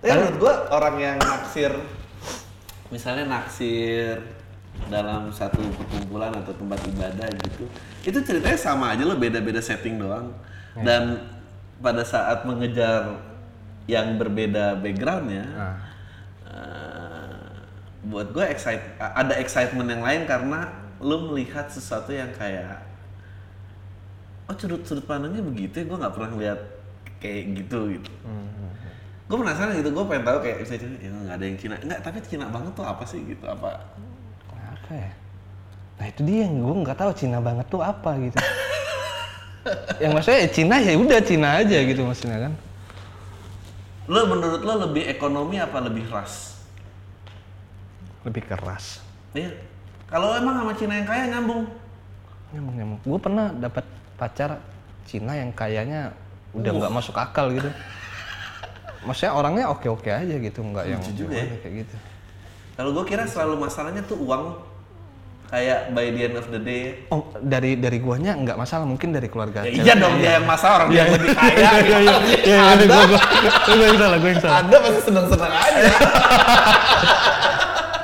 [0.01, 1.73] tapi menurut gua orang yang naksir
[2.94, 4.22] misalnya naksir
[4.87, 7.64] dalam satu perkumpulan atau tempat ibadah gitu
[8.07, 10.30] itu ceritanya sama aja lo beda-beda setting doang.
[10.87, 11.02] Dan
[11.83, 13.18] pada saat mengejar
[13.90, 15.44] yang berbeda backgroundnya
[16.46, 17.54] eh,
[18.07, 20.70] buat gue excite ada excitement yang lain karena
[21.02, 22.80] lo melihat sesuatu yang kayak
[24.48, 26.61] oh sudut sudut pandangnya begitu ya gue nggak pernah lihat
[27.20, 28.11] kayak gitu gitu
[29.25, 31.75] gue penasaran gitu gue pengen tahu kayak misalnya Cina, ya nggak ada yang Cina.
[31.81, 33.69] Nggak tapi Cina banget tuh apa sih gitu apa?
[34.53, 35.11] Apa ya?
[35.97, 38.37] Nah itu dia yang gue nggak tahu Cina banget tuh apa gitu.
[39.97, 42.53] Yang maksudnya ya Cina ya udah Cina aja gitu maksudnya kan.
[44.13, 46.61] Lo menurut lo lebih ekonomi apa lebih ras?
[48.29, 49.01] Lebih keras
[49.33, 49.57] iya.
[50.05, 51.65] Kalau emang sama Cina yang kaya nyambung.
[52.53, 53.01] Nyambung nyambung.
[53.09, 53.89] Gue pernah dapat
[54.21, 54.61] pacar
[55.09, 56.13] Cina yang kayaknya
[56.55, 57.67] udah nggak masuk akal gitu
[59.05, 61.57] maksudnya orangnya oke oke aja gitu nggak yang juga ya.
[61.61, 61.97] kayak gitu
[62.75, 64.75] kalau gue kira selalu masalahnya tuh uang
[65.53, 69.29] kayak by the end of the day oh dari dari guanya nggak masalah mungkin dari
[69.31, 71.95] keluarga ya, iya dong dia yang masalah orang dia yang lebih kaya iya gitu.
[71.95, 71.99] iya
[72.43, 73.19] iya iya gue
[73.77, 75.83] gue yang salah gue yang salah anda pasti seneng seneng aja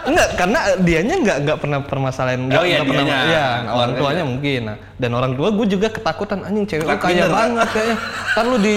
[0.01, 3.19] Enggak, karena dianya enggak enggak pernah permasalahan enggak Oh iya, pernah dianya.
[3.31, 4.61] iya, orang tuanya mungkin.
[4.67, 7.97] Nah, dan orang tua gue juga ketakutan anjing cewek lu kaya banget kayaknya.
[8.35, 8.77] Ntar lu di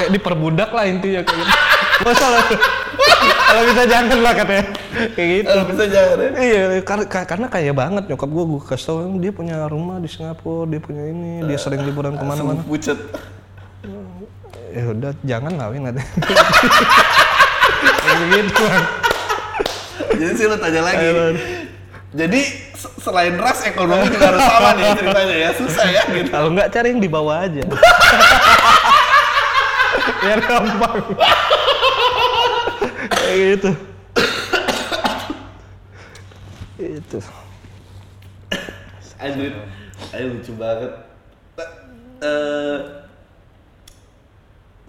[0.00, 1.52] kayak diperbudak lah intinya kayak gitu.
[2.08, 2.42] Masalah.
[3.20, 4.64] Kalau bisa jangan lah katanya.
[5.12, 5.52] Kayak gitu.
[5.52, 9.30] Eh, bisa jangan ya Iya, karena karena kaya banget nyokap gue, gue kasih tau dia
[9.30, 12.64] punya rumah di Singapura, dia punya ini, dia sering liburan ke mana-mana.
[12.64, 12.96] pucet
[14.70, 15.98] Ya udah, jangan kawin nanti.
[18.00, 18.64] Kayak gitu.
[20.10, 21.34] Jadi sih lo tanya lagi Ayo, Bang.
[22.10, 22.40] jadi
[22.74, 26.68] se- selain ras ekonomi juga harus sama nih ceritanya ya susah ya gitu Kalau nggak
[26.68, 27.62] cari yang di bawah aja.
[30.20, 30.96] Biar gampang.
[33.10, 33.70] Kayak gitu.
[36.80, 37.18] itu.
[39.20, 39.52] Anjir,
[40.16, 40.92] ayo lucu banget.
[42.20, 42.78] Eh,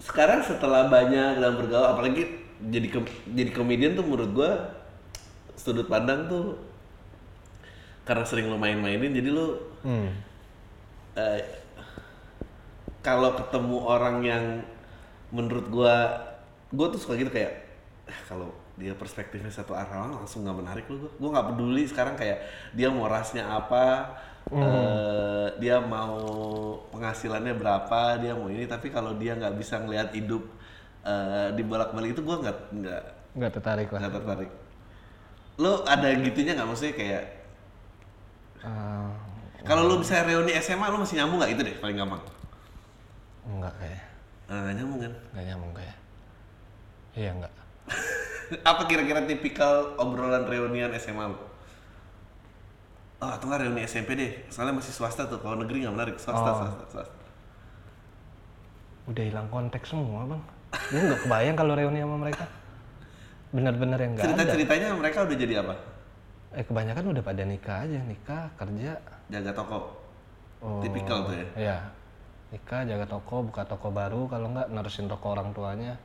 [0.00, 2.28] sekarang setelah banyak dalam bergaul, apalagi
[2.64, 4.52] jadi kom- jadi komedian tuh menurut gua
[5.52, 6.56] sudut pandang tuh
[8.02, 10.12] karena sering lo main-mainin, jadi lo Hmm.
[11.14, 11.40] eh,
[13.00, 14.44] kalau ketemu orang yang
[15.32, 15.94] menurut gua
[16.72, 17.52] gua tuh suka gitu kayak
[18.08, 18.48] "Ah, kalau
[18.80, 21.08] dia perspektifnya satu arah langsung nggak menarik lu.
[21.20, 22.38] Gua nggak peduli sekarang kayak
[22.76, 23.84] dia mau rasnya apa
[24.52, 26.16] eh, dia mau
[26.92, 30.42] penghasilannya berapa dia mau ini tapi kalau dia nggak bisa ngelihat hidup
[31.06, 33.02] eh, di bolak balik itu gua nggak nggak
[33.36, 34.02] Nggak tertarik lah.
[34.02, 34.50] nggak tertarik.
[35.62, 36.68] Lo ada gitunya nggak?
[36.68, 37.24] Maksudnya kayak
[38.62, 39.10] Ah,
[39.66, 41.52] kalau lu bisa reuni SMA lu masih nyambung nggak?
[41.54, 42.22] Itu deh paling gampang.
[43.46, 44.11] Enggak kayak.
[44.52, 45.12] Nah, nggak nyambung kan?
[45.32, 45.96] Nggak nyambung kayak.
[47.14, 47.52] Iya enggak.
[48.68, 51.38] Apa kira-kira tipikal obrolan reunian SMA lu?
[53.16, 56.42] oh atau nggak reuni SMP deh soalnya masih swasta tuh kalau negeri nggak menarik swasta
[56.42, 56.58] Oh.
[56.58, 57.14] swasta swasta
[59.04, 60.42] Udah hilang konteks semua bang.
[60.90, 62.44] Gue nggak kebayang kalau reuni sama mereka.
[63.50, 64.52] Bener-bener yang nggak cerita ada.
[64.52, 65.74] ceritanya mereka udah jadi apa
[66.52, 68.92] Eh kebanyakan udah pada nikah aja, nikah, kerja.
[69.30, 69.78] jaga toko
[70.58, 71.76] Oh, tipikal tuh ya Iya.
[72.52, 74.28] Nikah, jaga toko, buka toko baru.
[74.28, 75.96] Kalau nggak nerusin toko orang tuanya.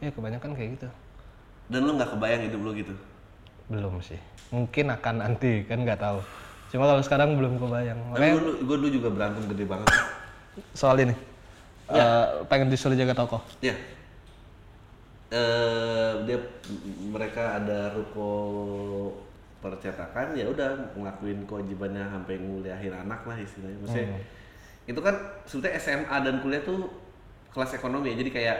[0.00, 0.88] Ya kebanyakan kayak gitu.
[1.70, 2.92] dan lu nggak kebayang hidup lu gitu
[3.70, 4.18] Belum sih.
[4.50, 6.18] Mungkin akan nanti kan nggak tahu.
[6.68, 7.96] Cuma kalau sekarang belum kebayang.
[8.10, 9.88] tapi Makanya gue dulu juga berantem gede banget
[10.74, 11.14] soal ini.
[11.88, 13.40] eh, pengen disuruh jaga toko.
[13.60, 13.72] ya
[15.32, 16.38] eh dia
[17.08, 18.28] mereka ada ruko
[19.64, 24.20] percetakan ya udah ngelakuin kewajibannya sampai nguliahin anak lah istilahnya maksudnya
[24.84, 25.14] itu kan
[25.44, 26.90] sebetulnya SMA dan kuliah tuh
[27.50, 28.58] kelas ekonomi ya jadi kayak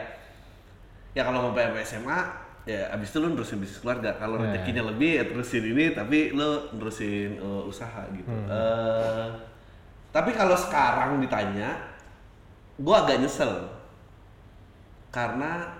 [1.13, 2.19] ya kalau mau sampai SMA
[2.63, 4.55] ya abis itu lu nerusin bisnis keluarga kalau Ya.
[4.55, 9.27] rezekinya lebih ya terusin ini tapi lu nerusin eh, usaha gitu Eh,
[10.09, 11.75] tapi kalau sekarang ditanya
[12.79, 13.67] gua agak nyesel
[15.11, 15.75] karena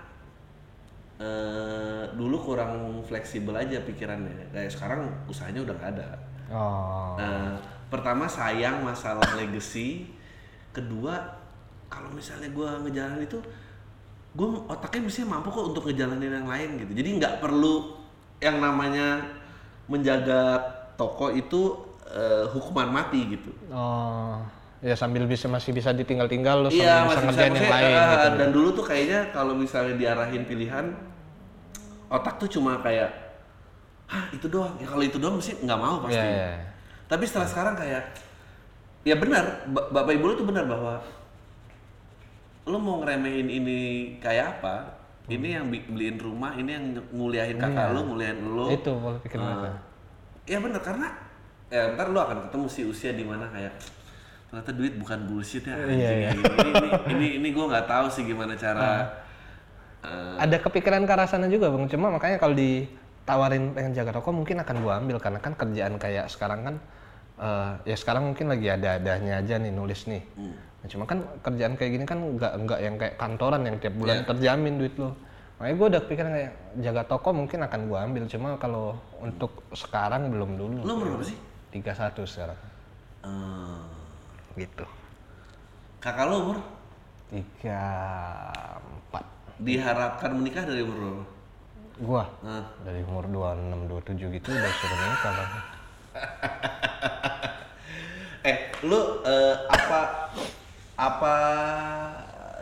[1.17, 6.09] eh, dulu kurang fleksibel aja pikirannya kayak sekarang usahanya udah nggak ada
[6.53, 7.15] Oh.
[7.17, 7.57] Nah,
[7.89, 10.05] pertama sayang masalah legacy.
[10.73, 11.13] Kedua,
[11.87, 13.37] kalau misalnya gua ngejalanin itu,
[14.33, 16.91] gue otaknya mesti mampu kok untuk ngejalanin yang lain gitu.
[16.97, 18.01] Jadi nggak perlu
[18.41, 19.21] yang namanya
[19.85, 20.57] menjaga
[20.97, 21.77] toko itu
[22.09, 23.53] eh, hukuman mati gitu.
[23.69, 24.41] Oh.
[24.83, 27.87] Ya sambil bisa masih bisa ditinggal-tinggal lu Iya, sambil bisa masih bisa ngerjain yang lain
[27.87, 28.27] eh, gitu.
[28.35, 30.85] Dan dulu tuh kayaknya kalau misalnya diarahin pilihan,
[32.11, 33.15] otak tuh cuma kayak,
[34.11, 34.75] hah itu doang.
[34.83, 36.19] Ya kalau itu doang mesti nggak mau pasti.
[36.19, 36.51] Iya, iya.
[37.07, 38.03] Tapi setelah sekarang kayak,
[39.03, 40.99] ya benar, ba- bapak ibu lu tuh benar bahwa
[42.63, 43.79] lu mau ngeremehin ini
[44.17, 44.75] kayak apa?
[45.23, 47.95] Ini yang beliin rumah, ini yang nguliahin kakak Iya.
[47.95, 48.65] lu, nguliahin lu.
[48.71, 49.43] Itu pola pikir Ah.
[49.45, 49.69] mereka.
[50.43, 51.07] Ya benar karena
[51.67, 53.71] ya ntar lu akan ketemu si usia di mana kayak
[54.47, 56.29] ternyata duit bukan bullshit ya anjing Iya, ya iya.
[56.29, 59.07] Ini ini ini, ini gue nggak tahu sih gimana cara
[60.03, 64.29] eh, Ada kepikiran ke arah sana juga bang, cuma makanya kalau ditawarin pengen jaga toko
[64.29, 66.75] mungkin akan gua ambil karena kan kerjaan kayak sekarang kan
[67.43, 70.23] eh, ya sekarang mungkin lagi ada adanya aja nih nulis nih.
[70.33, 70.55] Hmm.
[70.55, 74.17] Nah, cuma kan kerjaan kayak gini kan nggak nggak yang kayak kantoran yang tiap bulan
[74.19, 74.27] Iya.
[74.27, 75.11] terjamin duit lo.
[75.55, 76.51] Makanya gue udah kepikiran kayak
[76.81, 78.85] jaga toko mungkin akan gua ambil cuma kalau
[79.19, 80.79] untuk sekarang belum dulu.
[80.81, 81.37] lu umur berapa sih?
[81.71, 82.59] 31 sekarang.
[83.23, 83.83] Eh,
[84.55, 84.85] Gitu.
[85.97, 86.57] kakak lu umur
[87.31, 89.23] 34.
[89.57, 91.23] diharapkan menikah dari umur berapa?
[92.01, 95.51] Gua Nah, dari umur 26 27 gitu udah suruh nikah bang.
[98.49, 100.29] eh lu eh, apa
[100.99, 101.35] apa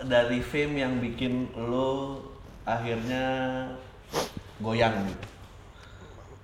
[0.07, 2.21] dari fame yang bikin lu
[2.65, 3.25] akhirnya
[4.61, 5.27] goyang gitu?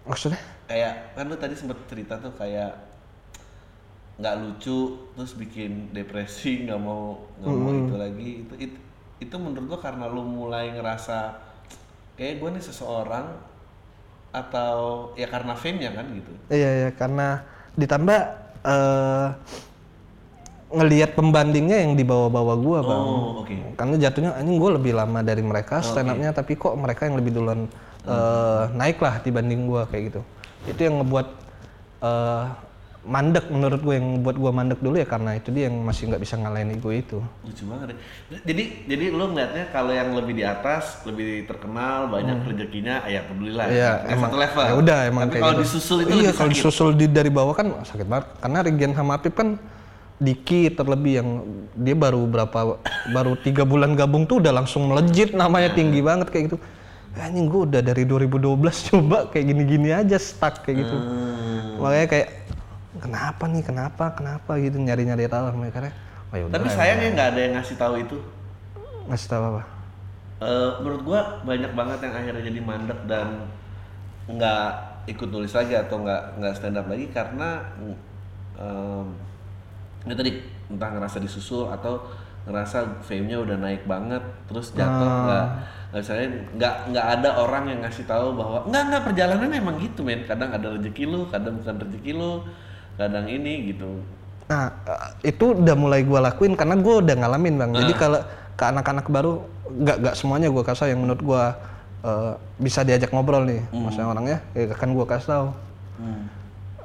[0.08, 0.40] Maksudnya?
[0.68, 2.76] kayak kan lu tadi sempet cerita tuh kayak
[4.20, 8.78] nggak lucu terus bikin depresi nggak mau nggak mau itu lagi itu, itu
[9.18, 11.40] itu menurut gua karena lu mulai ngerasa
[12.20, 13.34] kayak gue nih seseorang
[14.46, 17.28] atau ya karena fame nya kan gitu Iya ya karena
[17.78, 18.20] ditambah
[18.68, 19.28] eh
[20.68, 23.00] ngelihat pembandingnya yang di bawah-bawah gua bang.
[23.08, 27.08] oh oke Karena jatuhnya anjing gue lebih lama dari mereka stand up-nya tapi kok mereka
[27.08, 27.72] yang lebih duluan
[28.04, 30.22] eh, naik lah dibanding gua kayak gitu.
[30.68, 31.28] Itu yang ngebuat
[32.04, 32.46] eh
[33.08, 36.22] mandek menurut gue yang buat gua mandek dulu ya karena itu dia yang masih nggak
[36.28, 37.24] bisa ngalahin ego itu.
[37.46, 37.98] lucu banget ya.
[38.44, 43.66] jadi jadi lu ngeliatnya kalau yang lebih di atas lebih terkenal banyak rezekinya ya pedulilah
[43.72, 45.64] Iya, Yang emang satu level ya udah emang tapi kayak kalau gitu.
[45.64, 48.26] disusul itu iya, kalau disusul di dari bawah kan sakit banget.
[48.44, 49.56] Karena Regen sama Apip kan
[50.18, 51.30] dikit terlebih yang
[51.78, 52.82] dia baru berapa
[53.14, 56.58] baru tiga bulan gabung tuh udah langsung melejit namanya tinggi banget kayak gitu.
[57.18, 58.62] Anjing gue udah dari 2012
[58.94, 60.96] coba kayak gini-gini aja stuck kayak gitu.
[60.98, 61.82] Hmm.
[61.82, 62.28] Makanya kayak
[63.00, 63.64] kenapa nih?
[63.64, 64.06] Kenapa?
[64.14, 64.78] Kenapa gitu?
[64.78, 65.90] Nyari-nyari tahu sama mereka.
[66.28, 68.18] Oh, yaudah, tapi sayangnya nggak ada yang ngasih tahu itu.
[69.08, 69.64] Ngasih tahu apa?
[70.38, 73.48] Eh, menurut gua banyak banget yang akhirnya jadi mandek dan
[74.28, 74.66] nggak
[75.08, 77.64] ikut nulis lagi atau nggak nggak stand up lagi karena
[78.60, 79.08] em,
[80.04, 82.04] ya tadi entah ngerasa disusul atau
[82.44, 84.20] ngerasa fame-nya udah naik banget
[84.52, 85.48] terus jatuh nggak
[85.92, 86.28] nggak misalnya
[86.60, 90.28] nggak nggak ada orang yang ngasih tahu bahwa nggak nggak perjalanan emang gitu men.
[90.28, 92.44] Kadang ada rezeki lu kadang bukan rezeki lu
[92.98, 94.02] kadang ini gitu
[94.48, 97.72] Nah, eh, itu udah mulai gua lakuin karena gua udah ngalamin bang.
[97.84, 98.20] Jadi kalau
[98.58, 101.44] ke anak-anak baru, nggak nggak semuanya gua kasih yang menurut gua
[102.08, 105.48] eh, bisa diajak ngobrol nih, maksudnya orangnya, ya kan gua kasih tahu.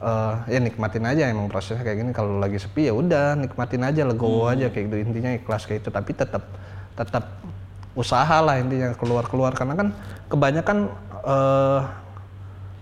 [0.02, 2.10] Eh, ya nikmatin aja emang prosesnya kayak gini.
[2.10, 4.96] Kalau lagi sepi ya udah nikmatin aja, legowo aja kayak gitu.
[4.98, 5.90] Intinya ikhlas kayak itu.
[5.94, 6.42] Tapi tetap
[6.98, 7.24] tetap
[7.94, 9.88] usaha lah intinya keluar-keluar karena kan
[10.26, 10.90] kebanyakan
[11.22, 11.80] eh,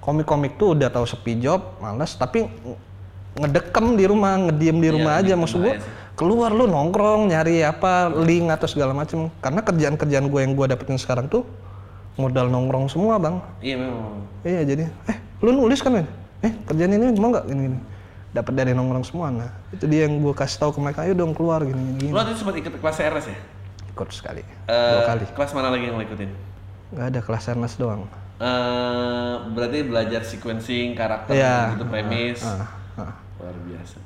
[0.00, 2.16] komik-komik tuh udah tahu sepi job, males.
[2.16, 2.48] Tapi
[3.36, 5.76] ngedekem di rumah, ngediem di Iya, rumah aja gitu maksud sih.
[6.14, 9.32] Keluar lu nongkrong, nyari apa, link atau segala macem.
[9.40, 11.46] Karena kerjaan-kerjaan gue yang gue dapetin sekarang tuh
[12.14, 13.40] modal nongkrong semua bang.
[13.64, 14.20] Iya memang.
[14.44, 16.06] Iya jadi, eh lu nulis kan men?
[16.40, 17.78] Eh kerjaan ini mau nggak gini-gini?
[18.30, 19.32] Dapat dari nongkrong semua.
[19.32, 22.12] Nah itu dia yang gue kasih tahu ke mereka, ayo dong keluar gini-gini.
[22.12, 23.38] Lo tadi sempat ikut kelas CRS ya?
[23.90, 25.24] Ikut sekali, Eh, dua kali.
[25.32, 26.30] Kelas mana lagi yang lo ikutin?
[26.92, 28.04] Nggak ada kelas sernas doang.
[28.40, 31.74] Eh, berarti belajar sequencing karakter Iya.
[31.74, 32.40] gitu premis.
[32.40, 32.68] Ah, ah.
[33.40, 33.96] Luar biasa.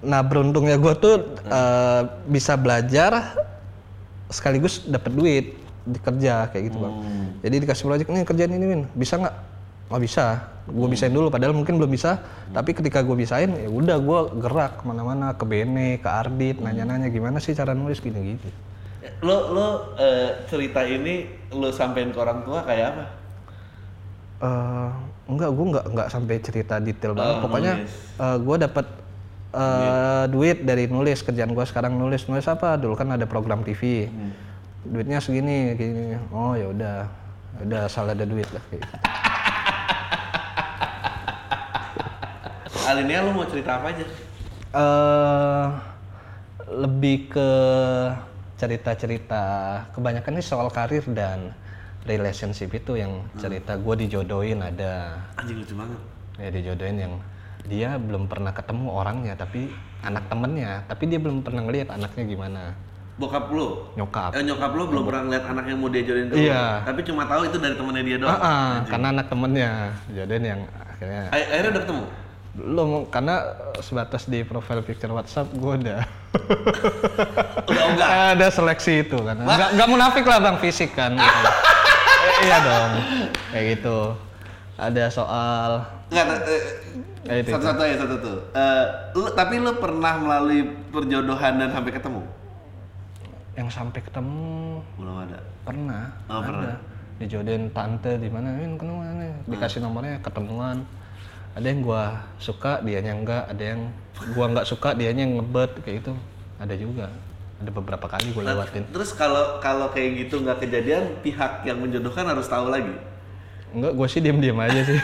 [0.00, 3.36] Nah beruntungnya gue tuh eh, bisa belajar
[4.30, 5.46] sekaligus dapat duit
[5.84, 6.94] di kerja kayak gitu bang.
[7.42, 9.34] Jadi dikasih proyek nih kerjaan ini Min, bisa nggak?
[9.90, 10.24] Nggak bisa.
[10.70, 12.22] Gue bisain dulu, padahal mungkin belum bisa.
[12.54, 17.10] Tapi ketika gue bisain, ya udah gue gerak ke mana-mana ke Bene, ke Ardit, nanya-nanya
[17.10, 18.46] gimana sih cara nulis gini-gitu.
[19.26, 23.04] Lo lo eh, cerita ini lo sampein ke orang tua kayak apa?
[24.46, 24.90] Eh,
[25.30, 27.34] enggak, gue nggak nggak sampai cerita detail banget.
[27.36, 27.92] Oh, Pokoknya nulis.
[28.42, 28.86] gue dapat
[29.50, 32.74] eh, duit dari nulis kerjaan gue sekarang nulis nulis apa?
[32.74, 34.06] Dulu kan ada program TV.
[34.06, 34.32] Hmm.
[34.80, 36.16] Duitnya segini, gini.
[36.32, 36.96] Oh ya udah,
[37.50, 38.96] Ya udah asal ada duit lah kayak gitu.
[42.90, 44.04] Alinea lo mau cerita apa aja?
[44.70, 45.66] eh
[46.70, 47.50] lebih ke
[48.54, 49.42] cerita-cerita
[49.90, 51.50] kebanyakan ini soal karir dan
[52.10, 56.00] relationship itu yang cerita gue dijodohin ada Anjing lucu banget.
[56.36, 57.14] ya dijodohin yang
[57.62, 59.70] dia belum pernah ketemu orangnya tapi
[60.00, 62.62] anak temennya tapi dia belum pernah ngeliat anaknya gimana
[63.14, 63.92] Bokap lo?
[63.94, 66.34] nyokap Eh, nyokap lo belum pernah ngeliat anak yang mau dia jodohin lo?
[66.34, 66.64] Iya.
[66.82, 68.40] Tapi cuma tahu itu dari temennya dia ah doang.
[68.40, 69.70] ah, karena anak temennya
[70.08, 72.04] jodohin yang akhirnya Ay- Akhirnya udah ketemu?
[72.50, 73.34] belum karena
[73.78, 76.00] sebatas di profile picture WhatsApp gue udah
[77.62, 78.08] Udah enggak?
[78.34, 81.40] ada seleksi itu kan nggak nggak munafik lah bang fisik kan gitu.
[82.40, 82.90] Iya dong.
[83.52, 83.98] Kayak gitu.
[84.80, 85.70] Ada soal.
[86.08, 86.62] Enggak, eh,
[87.20, 88.38] Ya, itu, satu-satu ya satu tuh.
[88.56, 92.24] Eh, lu, tapi lu pernah melalui perjodohan dan sampai ketemu?
[93.60, 94.80] yang sampai ketemu?
[94.96, 95.38] Belum ada.
[95.66, 96.04] pernah.
[96.30, 96.48] Oh, ada.
[96.48, 96.76] pernah.
[97.20, 98.48] dijodohin tante di mana?
[98.56, 100.80] Min ketemuan nih dikasih nomornya ketemuan.
[101.52, 103.92] Ada yang gua suka dianya enggak ada yang
[104.32, 106.16] gua nggak suka dianya yang ngebet kayak gitu.
[106.56, 107.12] Ada juga
[107.60, 108.88] ada beberapa kali gua lewatin.
[108.88, 112.96] Terus kalau kalau kayak gitu nggak kejadian, pihak yang menjodohkan harus tahu lagi.
[113.70, 114.98] enggak gua sih diem diem aja sih.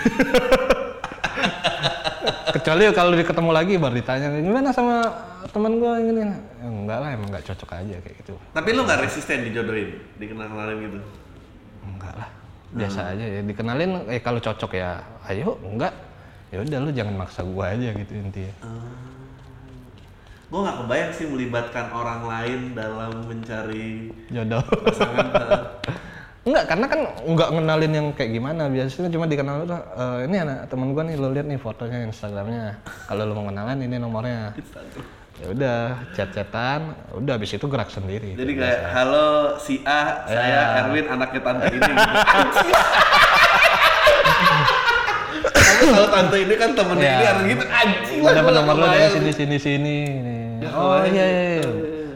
[2.57, 5.05] Kecuali kalau ketemu lagi baru ditanya gimana sama
[5.53, 6.25] teman yang ini?
[6.25, 8.35] Ya, enggak lah emang nggak cocok aja kayak gitu.
[8.57, 10.99] Tapi lu nggak resisten dijodohin, dikenal-kenalin gitu.
[11.87, 12.29] enggak lah
[12.75, 15.61] biasa aja ya dikenalin eh kalau cocok ya ayo.
[15.61, 15.93] Enggak
[16.51, 18.55] ya udah lu jangan maksa gua aja gitu intinya
[20.47, 25.27] Gue nggak kebayang sih melibatkan orang lain dalam mencari jodoh pasangan.
[26.47, 30.71] enggak karena kan enggak ngenalin yang kayak gimana biasanya cuma dikenal tuh "Eh, ini anak
[30.71, 34.55] teman gua nih lo lihat nih fotonya instagramnya kalau lu mau kenalan ini nomornya
[35.37, 35.79] ya udah
[36.15, 40.31] chat-chatan udah habis itu gerak sendiri Jadi kayak halo si A, Ya.
[40.31, 41.83] saya Erwin anaknya tante ini.
[41.83, 41.93] Gitu.
[45.77, 47.15] Kalau tante ini kan temennya Ya.
[47.15, 48.33] ini harus gitu anjing lah.
[48.35, 49.15] dapat nomor lo dari kebayang.
[49.15, 50.45] sini sini sini nih.
[50.63, 51.71] Ya, oh iya, iya iya.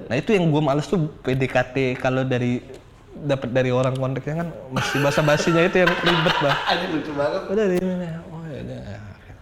[0.08, 2.58] Nah itu yang gue males tuh PDKT kalau dari
[3.20, 6.56] dapat dari orang kontaknya kan masih basa basinya itu yang ribet bah.
[6.72, 7.42] Anjing lucu banget.
[7.46, 8.10] Udah ini nih.
[8.26, 8.80] Oh ya udah.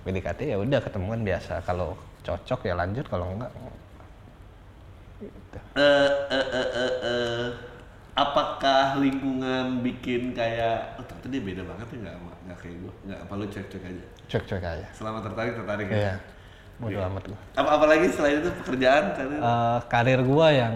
[0.02, 1.62] PDKT ya udah ketemuan biasa.
[1.62, 3.52] Kalau cocok ya lanjut kalau enggak
[5.18, 7.44] Eh, eh, eh, eh, eh,
[8.14, 12.14] apakah lingkungan bikin kayak ternyata dia beda banget ya nggak
[12.46, 14.86] nggak kayak gue nggak apa lu cek cek aja cek cek aja.
[14.92, 16.14] selama tertarik tertarik ya Iya.
[16.78, 17.38] Bodo amat gue.
[17.52, 20.74] apa apalagi selain itu pekerjaan karir Eh, karir gua yang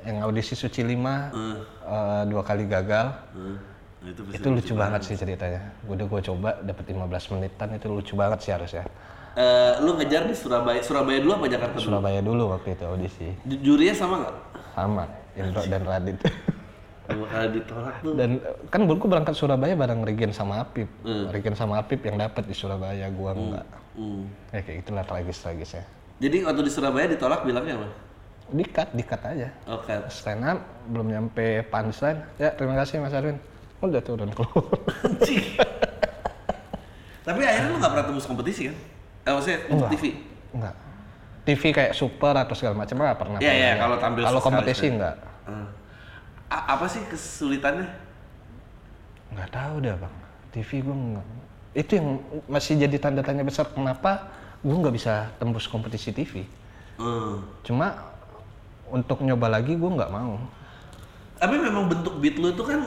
[0.00, 3.12] yang audisi Suci 5 Eh, eh, dua kali gagal.
[3.36, 3.56] eh,
[3.98, 5.60] nah itu Itu lucu banget sih ceritanya.
[5.84, 8.88] Udah gue coba dapet 15 menitan itu lucu banget sih harusnya.
[9.34, 13.28] Eh, lu ngejar di Surabaya Surabaya dulu apa Jakarta dulu Surabaya dulu waktu itu audisi.
[13.44, 14.34] Ju- jurinya sama nggak
[14.72, 15.04] Sama
[15.36, 16.16] Indro dan Radit.
[17.08, 20.88] dua kali ditolak tuh dan eh, kan gue berangkat Surabaya bareng Regen sama Apip.
[21.00, 21.32] Hmm.
[21.32, 23.64] Regen sama Apip yang dapat di Surabaya, gua enggak.
[23.96, 24.28] Hmm.
[24.52, 25.82] Ya kayak itulah tragis-tragisnya.
[26.18, 27.88] jadi waktu di Surabaya ditolak bilangnya apa
[28.48, 29.48] Dikat, dikat aja.
[29.68, 32.20] oke Stand up, belum nyampe punchline.
[32.36, 33.36] Ya, terima kasih Mas Arwin.
[33.78, 34.64] Udah turun keluar.
[37.22, 38.76] tapi akhirnya lu nggak pernah tembus kompetisi kan
[39.24, 40.04] eh, maksudnya untuk TV
[40.56, 40.74] enggak.
[41.44, 43.38] TV kayak super atau segala macam nggak pernah.
[43.40, 43.80] Iya, iya, pernah.
[43.80, 44.94] kalau tampil Kalau kompetisi sekali.
[44.96, 45.16] enggak.
[46.48, 47.88] A- apa sih kesulitannya
[49.28, 50.14] Nggak tahu dah bang.
[50.56, 51.26] TV gue nggak.
[51.76, 52.08] Itu yang
[52.48, 54.24] masih jadi tanda tanya besar kenapa
[54.64, 56.48] gue nggak bisa tembus kompetisi TV.
[56.98, 57.34] Eh.
[57.62, 57.92] Cuma
[58.88, 60.40] untuk nyoba lagi gue nggak mau.
[61.38, 62.82] tapi memang bentuk beat lu itu kan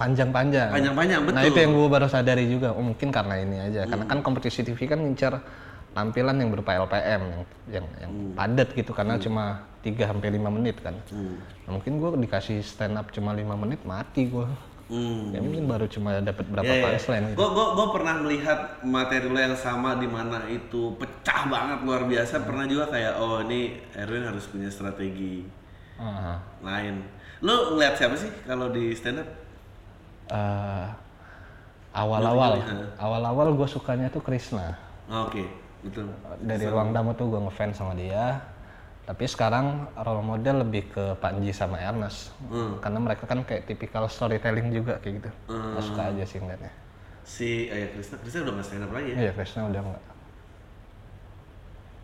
[0.00, 0.72] panjang-panjang.
[0.72, 1.36] Panjang-panjang, betul.
[1.36, 2.72] Nah itu yang gue baru sadari juga.
[2.72, 3.84] Oh, mungkin karena ini aja.
[3.84, 5.44] Karena kan kompetisi TV kan ngincar
[5.92, 10.76] tampilan yang berupa LPM yang yang, yang padat gitu karena cuma 3 sampai 5 menit
[10.78, 10.92] kan.
[11.64, 14.44] Nah, mungkin gue dikasih stand up cuma 5 menit mati gue.
[14.90, 15.30] Hmm.
[15.30, 16.84] Ya mungkin baru cuma dapat berapa Iya, iya.
[16.90, 17.38] punchline gitu.
[17.38, 22.42] Gue gue pernah melihat materi lo yang sama di mana itu pecah banget luar biasa.
[22.42, 25.46] Pernah juga kayak oh ini Erwin harus punya strategi
[25.94, 26.42] Ah.
[26.58, 27.06] lain.
[27.38, 29.28] Lo ngeliat siapa sih kalau di stand up?
[30.28, 30.86] Eh,
[31.92, 34.78] awal-awal Milih-milih, awal-awal gue sukanya tuh Krishna
[35.08, 35.42] Oke,
[35.82, 36.06] betul.
[36.38, 38.38] dari ruang tamu tuh gue ngefans sama dia
[39.10, 42.30] tapi sekarang role model lebih ke Panji sama Ernest.
[42.78, 45.30] Karena mereka kan kayak tipikal storytelling juga kayak gitu.
[45.50, 46.70] Gua suka aja sih ngeliatnya.
[47.26, 49.16] Si oh ya Krisna, Krisna udah nggak stand up lagi ya?
[49.18, 50.02] iya Krishna udah enggak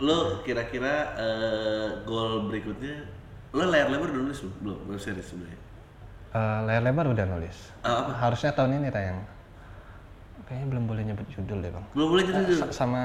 [0.03, 3.07] Lo kira-kira eh, goal berikutnya,
[3.55, 4.77] lo layar lebar udah nulis belum?
[4.91, 5.61] Belum, series sebenarnya.
[6.35, 7.57] Eh, layar lebar udah nulis.
[7.81, 8.13] Eh, apa?
[8.19, 9.23] harusnya tahun ini tayang.
[10.51, 11.87] Kayaknya belum boleh nyebut judul deh bang.
[11.95, 12.61] Belum boleh jadi dulu.
[12.67, 13.03] Sa- sama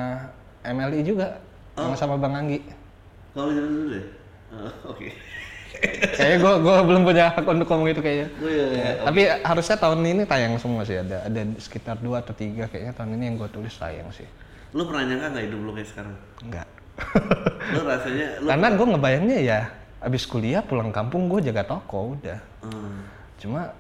[0.66, 1.38] MLI juga
[1.78, 2.81] sama sama Bang Anggi
[3.32, 4.06] Kalau jadi dulu deh.
[4.52, 5.10] Oh, Oke.
[6.20, 8.92] kayaknya gue gua belum punya hak untuk ngomong itu kayaknya Oh iya, iya.
[9.08, 13.16] Tapi harusnya tahun ini tayang semua sih ada ada sekitar dua atau tiga kayaknya tahun
[13.16, 14.28] ini yang gue tulis tayang sih.
[14.76, 16.16] Lo pernah nyangka nggak hidup lo kayak sekarang?
[16.44, 16.68] Enggak.
[17.72, 19.60] Lo rasanya lo Karena gue ngebayangnya ya
[20.02, 22.40] abis kuliah pulang kampung gue jaga toko udah.
[22.68, 23.08] Hmm.
[23.40, 23.72] Cuma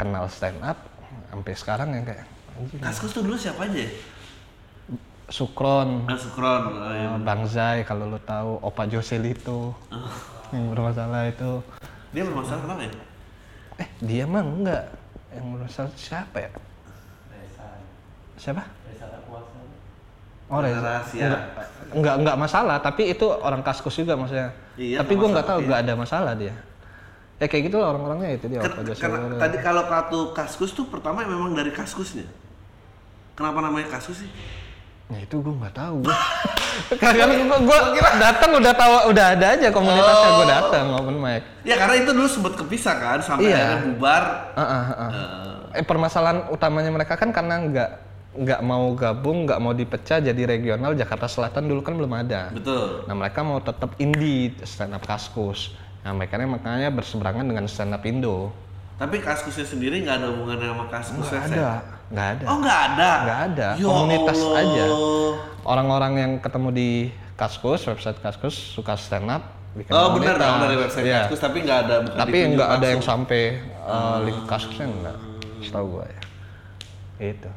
[0.00, 0.80] kenal stand up
[1.28, 2.24] sampai sekarang yang kayak.
[2.80, 3.90] Kaskus tuh dulu siapa aja ya?
[5.26, 6.62] Sukron, Ah, Sukron.
[6.70, 7.18] Oh, iya.
[7.18, 9.74] Bang Zai kalau lo tahu, Opa Joselito
[10.54, 11.58] yang bermasalah itu.
[12.14, 12.92] Dia bermasalah kenapa ya?
[13.76, 14.82] Eh dia mah enggak.
[15.34, 16.50] Yang bermasalah siapa ya?
[18.38, 18.62] Siapa?
[20.46, 20.78] Oh Reza.
[20.78, 21.26] Rahasia.
[21.26, 21.42] Enggak,
[21.90, 24.54] enggak, enggak masalah, tapi itu orang kaskus juga maksudnya.
[24.78, 25.66] Iya, tapi nggak gue nggak masalah, tahu, iya.
[25.66, 26.54] nggak ada masalah dia.
[27.36, 28.60] Ya kayak gitu lah orang-orangnya itu dia.
[28.62, 29.02] Ken- Jose.
[29.02, 32.30] karena tadi kalau kartu Kaskus tuh pertama memang dari Kaskusnya.
[33.34, 34.30] Kenapa namanya Kaskus sih?
[35.06, 36.02] Ya itu gue nggak tahu.
[37.02, 41.42] Karena gue gue datang udah tahu udah ada aja komunitasnya gue datang open mic.
[41.64, 43.56] Ya karena itu dulu sempat kepisah kan sampai Iya.
[43.56, 44.22] akhirnya bubar.
[44.52, 45.10] Ah, ah, ah.
[45.72, 47.90] Eh permasalahan utamanya mereka kan karena nggak
[48.36, 52.52] nggak mau gabung, nggak mau dipecah jadi regional Jakarta Selatan dulu kan belum ada.
[52.52, 53.08] Betul.
[53.08, 55.72] Nah mereka mau tetap indie stand up kaskus.
[56.04, 58.52] Nah makanya makanya berseberangan dengan stand up Indo.
[58.96, 61.68] Tapi Kaskusnya sendiri nggak ada hubungannya sama Kaskus Nggak ada,
[62.08, 62.44] nggak ada.
[62.48, 63.10] Oh nggak ada?
[63.20, 64.60] Nggak ada, Ya komunitas Allah.
[64.64, 64.84] aja.
[65.66, 66.90] Orang-orang yang ketemu di
[67.36, 69.44] kaskus, website kaskus suka stand up.
[69.76, 71.28] bikin Oh benar dong dari website Iya.
[71.28, 73.42] Kaskus tapi nggak ada bukan Tapi nggak ada yang sampai
[73.84, 75.16] uh, link kaskusnya enggak.
[75.60, 76.20] Setahu gua ya.
[77.36, 77.50] Itu.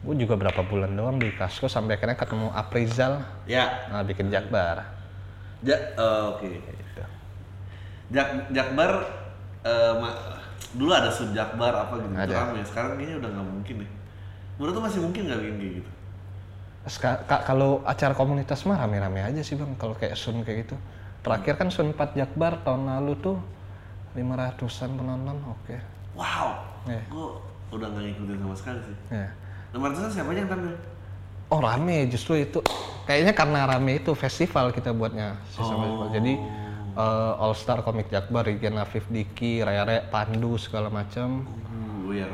[0.00, 3.84] Gue juga berapa bulan doang di kaskus sampai akhirnya ketemu Aprizal Ya.
[3.92, 4.80] nah, bikin Jakbar.
[5.60, 6.48] Ja, oh, oke.
[6.48, 7.04] Gitu.
[8.08, 9.04] Jak Jakbar
[9.64, 10.40] ma-
[10.70, 12.34] dulu ada sub Jakbar apa gitu Ada.
[12.46, 12.60] rame.
[12.64, 13.90] Sekarang kayaknya udah nggak mungkin deh.
[14.56, 15.90] Menurut tuh masih mungkin nggak bikin kayak gitu?
[17.44, 19.72] Kalau acara komunitas mah rame-rame aja sih bang.
[19.76, 20.76] Kalau kayak Sun kayak gitu.
[21.20, 23.36] Terakhir kan Sun 4 Jakbar tahun lalu tuh
[24.16, 25.76] 500-an penonton, oke.
[26.16, 26.56] Wow.
[26.88, 27.04] Iya.
[27.12, 27.28] Gue
[27.70, 28.96] udah nggak ngikutin sama sekali sih.
[29.70, 30.74] Nomor satu siapa aja yang tampil?
[31.50, 32.58] Oh rame justru itu.
[33.06, 35.34] Kayaknya karena rame itu festival kita buatnya.
[35.50, 36.08] Sisa festival.
[36.14, 36.32] Jadi
[37.00, 41.48] eh, All Star Comic Jakbar, Rigen Afif Diki, Raya Raya, Pandu segala macam.
[41.70, 42.26] Uh, ya.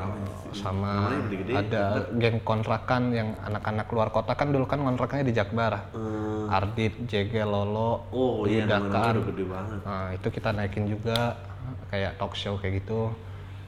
[0.56, 1.52] Sama Namanya gede-gede.
[1.52, 1.84] ada
[2.16, 5.92] geng kontrakan yang anak-anak luar kota kan dulu kan kontraknya di Jakbar.
[5.92, 6.48] Hmm.
[6.48, 9.78] Ardit, Jege, Lolo, Oh iya, udah gede banget.
[9.84, 11.36] Nah, itu kita naikin juga
[11.92, 13.12] kayak talk show kayak gitu.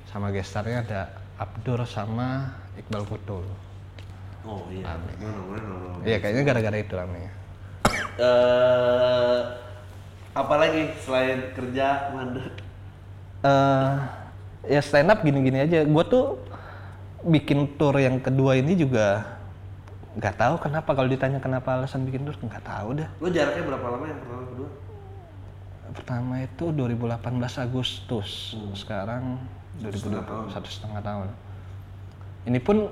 [0.09, 1.01] Sama gestarnya ada
[1.37, 3.45] Abdur sama Iqbal Kutul.
[4.49, 4.97] Oh iya.
[4.97, 6.03] Mana mana mana.
[6.09, 7.29] Iya, kayaknya gara-gara itu rame.
[8.19, 9.41] Eh,
[10.39, 12.55] apalagi selain kerja mandek?
[13.39, 13.95] eh
[14.67, 15.83] ya stand up gini-gini aja.
[15.83, 16.39] Gue tuh
[17.27, 19.39] bikin tour yang kedua ini juga
[20.19, 23.09] nggak tahu kenapa kalau ditanya kenapa alasan bikin tour nggak tahu dah.
[23.19, 24.69] Lo jaraknya berapa lama yang pertama kedua?
[25.89, 29.41] Pertama itu 2018 Agustus, sekarang
[29.81, 31.29] 2020 satu setengah tahun.
[32.45, 32.87] Ini pun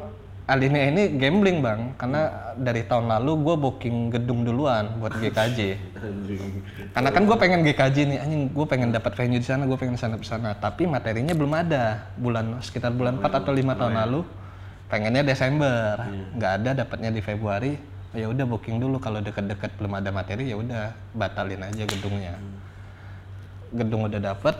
[0.47, 5.59] alinea ini gambling bang, karena dari tahun lalu gue booking gedung duluan buat GKJ.
[6.95, 9.99] Karena kan gue pengen GKJ nih, anjing gue pengen dapat venue di sana, gue pengen
[9.99, 10.55] sana sana.
[10.55, 12.15] Tapi materinya belum ada.
[12.15, 14.23] Bulan sekitar bulan 4 atau lima tahun lalu,
[14.87, 15.99] pengennya Desember,
[16.39, 17.75] nggak ada, dapatnya di Februari.
[18.15, 22.39] Ya udah booking dulu kalau deket-deket belum ada materi ya udah batalin aja gedungnya.
[23.75, 24.55] Gedung udah dapet,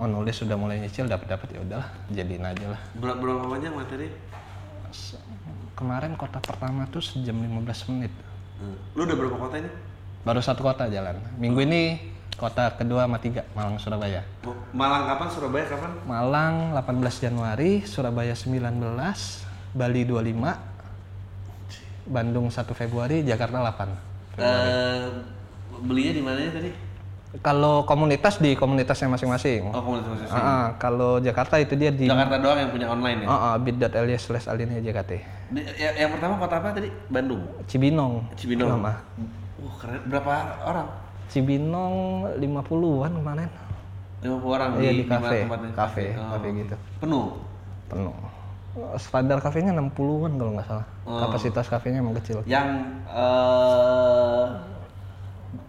[0.00, 2.80] oh nulis sudah mulai nyicil, dapat dapat ya udahlah, jadiin aja lah.
[2.96, 4.08] Berapa banyak materi?
[5.76, 8.12] Kemarin kota pertama tuh sejam 15 menit.
[8.56, 8.76] Hmm.
[8.96, 9.70] Lo udah berapa kota ini?
[10.24, 11.20] Baru satu kota jalan.
[11.36, 11.82] Minggu ini
[12.36, 14.20] Kota kedua sama tiga, Malang Surabaya.
[14.76, 15.28] Malang kapan?
[15.32, 15.88] Surabaya kapan?
[16.04, 18.76] Malang 18 Januari, Surabaya 19,
[19.72, 20.52] Bali 25,
[22.04, 23.88] Bandung 1 Februari, Jakarta 8.
[24.36, 25.08] Eh,
[25.80, 26.68] belinya di mana tadi?
[27.38, 29.68] Kalau komunitas di komunitasnya masing-masing.
[29.68, 30.40] Oh, komunitas masing-masing.
[30.40, 33.26] Ah, kalau Jakarta itu dia di Jakarta doang yang punya online ya?
[33.26, 35.12] Ah, ah, bit.ly slash alinea JKT.
[35.48, 36.88] Di- ya- yang pertama kota apa tadi?
[37.06, 37.42] Bandung.
[37.64, 38.24] Cibinong.
[38.34, 38.70] Cibinong.
[38.72, 38.92] Nama.
[39.58, 40.00] Wah, keren.
[40.06, 40.32] Berapa
[40.62, 40.86] orang?
[41.26, 41.94] Cibinong
[42.36, 43.50] 50-an kemarin.
[44.22, 45.38] 50 orang Iya di, di kafe,
[45.72, 46.30] kafe, Oh.
[46.32, 46.76] kafe gitu.
[46.98, 47.26] Penuh.
[47.86, 48.14] Penuh.
[48.96, 50.86] Standar kafenya 60-an kalau nggak salah.
[51.02, 51.16] Oh.
[51.18, 52.44] Kapasitas kafenya emang kecil.
[52.44, 52.68] Yang
[53.08, 54.44] eh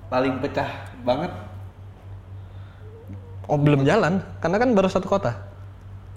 [0.07, 0.69] paling pecah
[1.03, 1.31] banget.
[3.47, 5.39] Oh, belum jalan karena kan baru satu kota.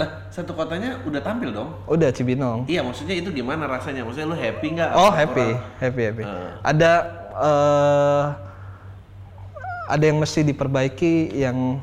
[0.00, 1.70] Nah, satu kotanya udah tampil dong.
[1.86, 2.64] Udah Cibinong.
[2.66, 4.02] Iya, maksudnya itu gimana rasanya?
[4.02, 4.90] Maksudnya lu happy nggak?
[4.96, 5.46] Oh, Orang- happy,
[5.78, 6.24] happy, happy.
[6.24, 6.50] Eh.
[6.64, 6.90] Ada
[7.30, 8.24] eh
[9.90, 11.82] ada yang mesti diperbaiki yang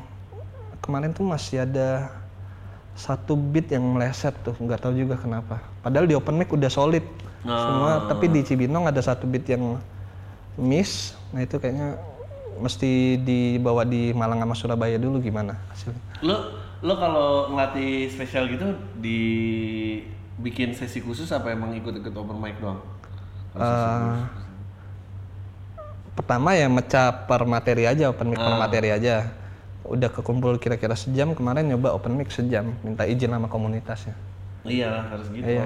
[0.80, 2.08] kemarin tuh masih ada
[2.98, 5.62] satu beat yang meleset tuh, nggak tahu juga kenapa.
[5.80, 7.04] Padahal di open mic udah solid
[7.44, 9.78] semua, tapi di Cibinong ada satu beat yang
[10.58, 11.14] miss.
[11.30, 11.94] Nah itu kayaknya
[12.58, 16.02] mesti dibawa di Malang sama Surabaya dulu gimana hasilnya.
[16.22, 16.36] Lu
[16.78, 18.66] lu kalau ngelatih spesial gitu
[18.98, 19.20] di
[20.38, 22.78] bikin sesi khusus apa emang ikut-ikut open mic doang?
[23.54, 24.46] Khusus.
[26.14, 29.30] pertama ya mecah per materi aja open mic per materi aja
[29.86, 34.18] udah kekumpul kira-kira sejam kemarin nyoba open mic sejam minta izin sama komunitasnya
[34.66, 35.46] Iya harus gitu.
[35.46, 35.62] iya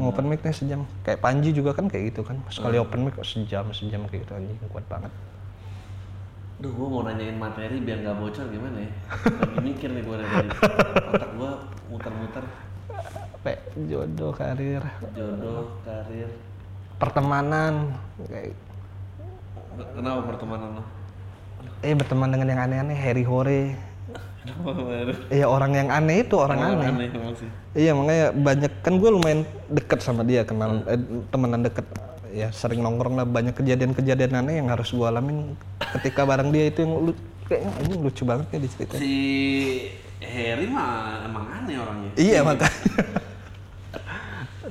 [0.00, 3.14] mau open mic nih sejam kayak Panji juga kan kayak gitu kan sekali open mic
[3.14, 5.12] kok sejam sejam kayak gitu anjing kuat banget
[6.62, 8.90] Duh, gua mau nanyain materi biar nggak bocor gimana ya?
[9.42, 10.30] Lagi mikir nih gua dari
[11.10, 11.52] otak gua
[11.90, 12.44] muter-muter
[13.42, 13.58] Pe,
[13.90, 14.86] jodoh karir
[15.18, 16.30] jodoh, karir.
[17.02, 17.90] pertemanan
[18.30, 18.54] kayak
[19.74, 20.84] Kenapa pertemanan lo?
[21.82, 23.74] eh berteman dengan yang aneh-aneh Harry Hore?
[25.34, 27.50] Iya orang yang aneh itu orang aneh Aneh sih.
[27.74, 30.98] Iya makanya banyak kan gue lumayan deket sama dia kenal eh,
[31.34, 31.86] temenan deket
[32.32, 35.52] ya sering nongkrong lah banyak kejadian-kejadian aneh yang harus gue alamin
[36.00, 37.12] ketika bareng dia itu yang lu,
[37.44, 39.00] kayaknya ini lucu banget ya diceritain.
[39.00, 39.14] Si
[40.24, 42.10] Harry mah emang aneh orangnya.
[42.16, 42.72] Iya makanya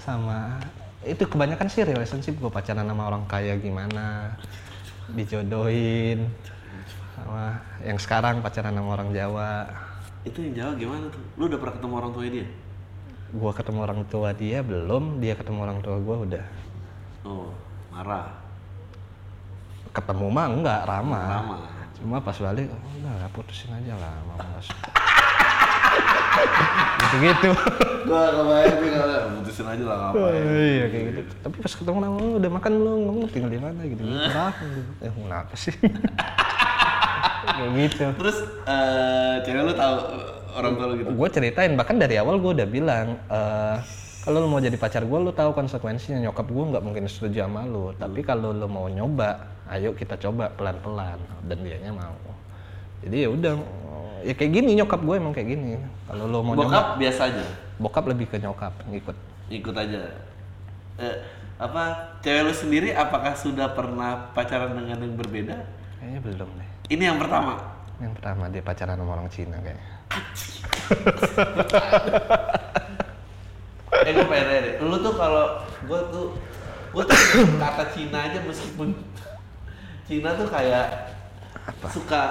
[0.01, 0.57] sama
[1.05, 4.33] itu kebanyakan sih relationship gue pacaran sama orang kaya gimana
[5.13, 6.25] dijodohin
[7.13, 9.69] sama yang sekarang pacaran sama orang Jawa
[10.21, 11.21] Itu yang Jawa gimana tuh?
[11.37, 12.47] Lu udah pernah ketemu orang tuanya dia?
[13.31, 16.45] gue ketemu orang tua dia belum dia ketemu orang tua gue udah
[17.21, 17.53] Oh,
[17.89, 18.27] marah.
[19.91, 21.25] ketemu mah enggak ramah.
[21.43, 21.57] Lama.
[21.91, 24.89] cuma pas balik oh, udah lah, putusin aja lah mama nggak suka
[26.97, 27.49] gitu gitu
[28.01, 30.41] Gua kebayang kalau putusin aja lah ngapain.
[30.41, 31.21] iya kayak gitu.
[31.37, 33.81] Tapi pas ketemu nama lu udah makan lu ngomong tinggal di mana?
[33.85, 34.01] Gitu.
[34.09, 34.51] Gitu lah
[34.99, 35.73] eh kenapa sih?
[37.51, 38.05] Kayak gitu.
[38.17, 40.25] Terus eh cewek lu tahu eh,
[40.57, 41.09] orang tua lu gitu?
[41.13, 43.75] gue ceritain bahkan dari awal gue udah bilang eh
[44.21, 46.21] kalau lu mau jadi pacar gue lu tahu konsekuensinya.
[46.21, 47.89] Nyokap gue nggak mungkin setuju sama lu.
[47.93, 52.13] Tapi kalau lu mau nyoba ayo kita coba pelan pelan dan dianya mau.
[53.01, 53.53] Jadi ya udah
[54.21, 55.81] ya kayak gini nyokap gue emang kayak gini.
[56.05, 57.45] Kalau lu mau nyoba Bokap biasa aja.
[57.75, 59.17] bokap lebih ke nyokap ngikut.
[59.49, 60.01] Ikut aja.
[61.01, 61.15] Eh,
[61.57, 61.83] apa
[62.21, 65.57] cewek lu sendiri apakah sudah pernah pacaran dengan yang berbeda?
[65.97, 66.69] kayaknya belum deh.
[66.89, 67.53] Ini yang pertama.
[67.97, 69.85] yang pertama dia pacaran sama orang Cina kayaknya
[74.07, 76.25] eh gue pengen nanya deh, lu tuh kalau gue tuh
[76.91, 77.17] gue tuh
[77.63, 78.95] kata Cina aja meskipun
[80.07, 81.11] Cina tuh kayak
[81.91, 82.21] suka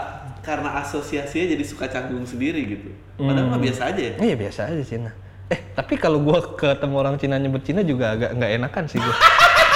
[0.41, 2.89] karena asosiasinya jadi suka canggung sendiri gitu.
[3.21, 4.15] Padahal mah biasa aja ya.
[4.17, 5.13] iya biasa aja Cina
[5.51, 9.17] eh tapi kalau gue ketemu orang Cina nyebut Cina juga agak nggak enakan sih gue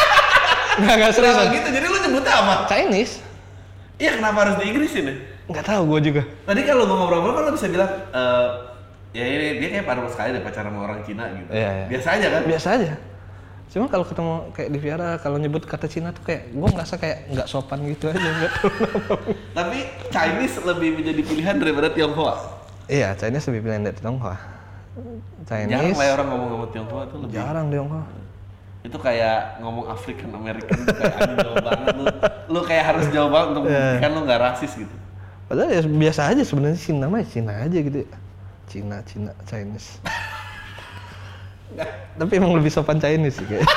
[0.80, 1.68] nggak nggak serius gitu?
[1.70, 2.54] Jadi lu nyebutnya apa?
[2.70, 3.14] Chinese
[3.94, 5.14] Iya kenapa harus di Inggrisin ya?
[5.44, 8.48] nggak tahu gue juga Tadi kalau gue ngobrol-ngobrol kan lo bisa bilang eh
[9.14, 11.50] ya ini dia kayak baru sekali deh pacaran sama orang Cina gitu.
[11.54, 11.86] Iya, iya.
[11.86, 12.42] Biasa aja kan?
[12.44, 12.92] biasa aja
[13.64, 17.26] cuma kalau ketemu kayak di Viara kalau nyebut kata Cina tuh kayak gue ngerasa kayak
[17.34, 18.52] nggak sopan gitu aja nggak.
[19.58, 19.78] Tapi
[20.14, 22.34] Chinese lebih menjadi pilihan daripada Tionghoa.
[22.86, 24.36] iya Chinese lebih pilihan dari Tionghoa
[25.42, 27.34] Jarang Chinese lah ya orang ngomong sama Tionghoa tuh lebih.
[27.34, 28.04] jarang Tionghoa
[28.84, 32.04] Itu kayak ngomong African American tuh kayak jauh banget lu.
[32.52, 34.94] Lu kayak harus jauh banget untuk membuktikan lu nggak rasis gitu.
[35.44, 38.08] padahal ya biasa aja sebenarnya Cina mah Cina aja gitu ya.
[38.70, 39.98] Cina Cina Chinese
[42.20, 43.66] tapi emang lebih sopan Chinese sih kayak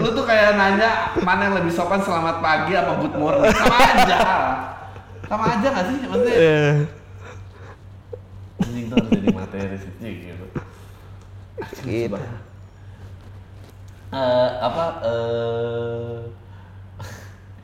[0.00, 3.52] Lu tuh kayak nanya mana yang lebih sopan selamat pagi apa good morning.
[3.52, 4.18] Sama aja.
[5.28, 5.96] Sama aja nggak sih?
[6.08, 6.72] Maksudnya Eh,
[8.64, 10.46] anjing tuh harus jadi materi sih gitu.
[11.84, 12.16] gitu
[14.10, 16.18] Eh, apa eh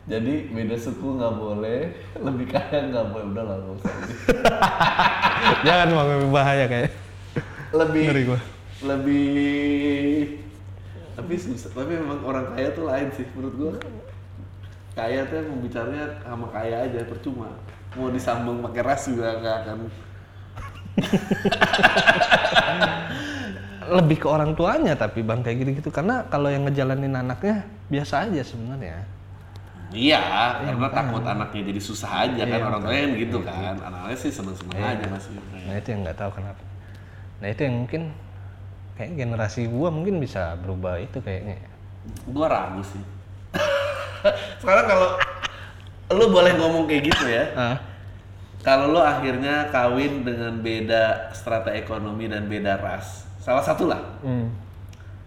[0.07, 1.80] Jadi beda suku nggak boleh,
[2.26, 3.26] lebih kaya nggak boleh.
[3.34, 3.94] Udah lah, nggak usah.
[5.66, 6.90] Jangan mau lebih bahaya kayak.
[7.74, 8.40] lebih Ngeri gua.
[8.86, 10.38] lebih
[11.12, 13.72] tapi susah tapi memang orang kaya tuh lain sih menurut gua
[14.94, 17.50] kaya tuh emang bicaranya sama kaya aja percuma
[17.98, 19.78] mau disambung pakai ras juga nggak akan
[23.86, 28.42] Lebih ke orang tuanya tapi bang kayak gitu-gitu karena kalau yang ngejalanin anaknya biasa aja
[28.42, 29.07] sebenarnya.
[29.95, 30.18] Iya
[30.59, 33.74] karena takut anaknya jadi susah aja kan orang tuanya kan gitu kan.
[33.78, 35.30] Anaknya sih seneng seneng aja masih.
[35.39, 36.62] Nah itu yang nggak tahu kenapa.
[37.39, 38.03] Nah itu yang mungkin
[38.97, 41.61] kayak generasi gua mungkin bisa berubah itu kayaknya.
[42.26, 43.03] gua ragu sih.
[44.62, 45.09] Sekarang kalau
[46.14, 47.45] lu boleh ngomong kayak gitu ya.
[48.62, 54.51] Kalau lo akhirnya kawin dengan beda strata ekonomi dan beda ras salah satu lah Hmm.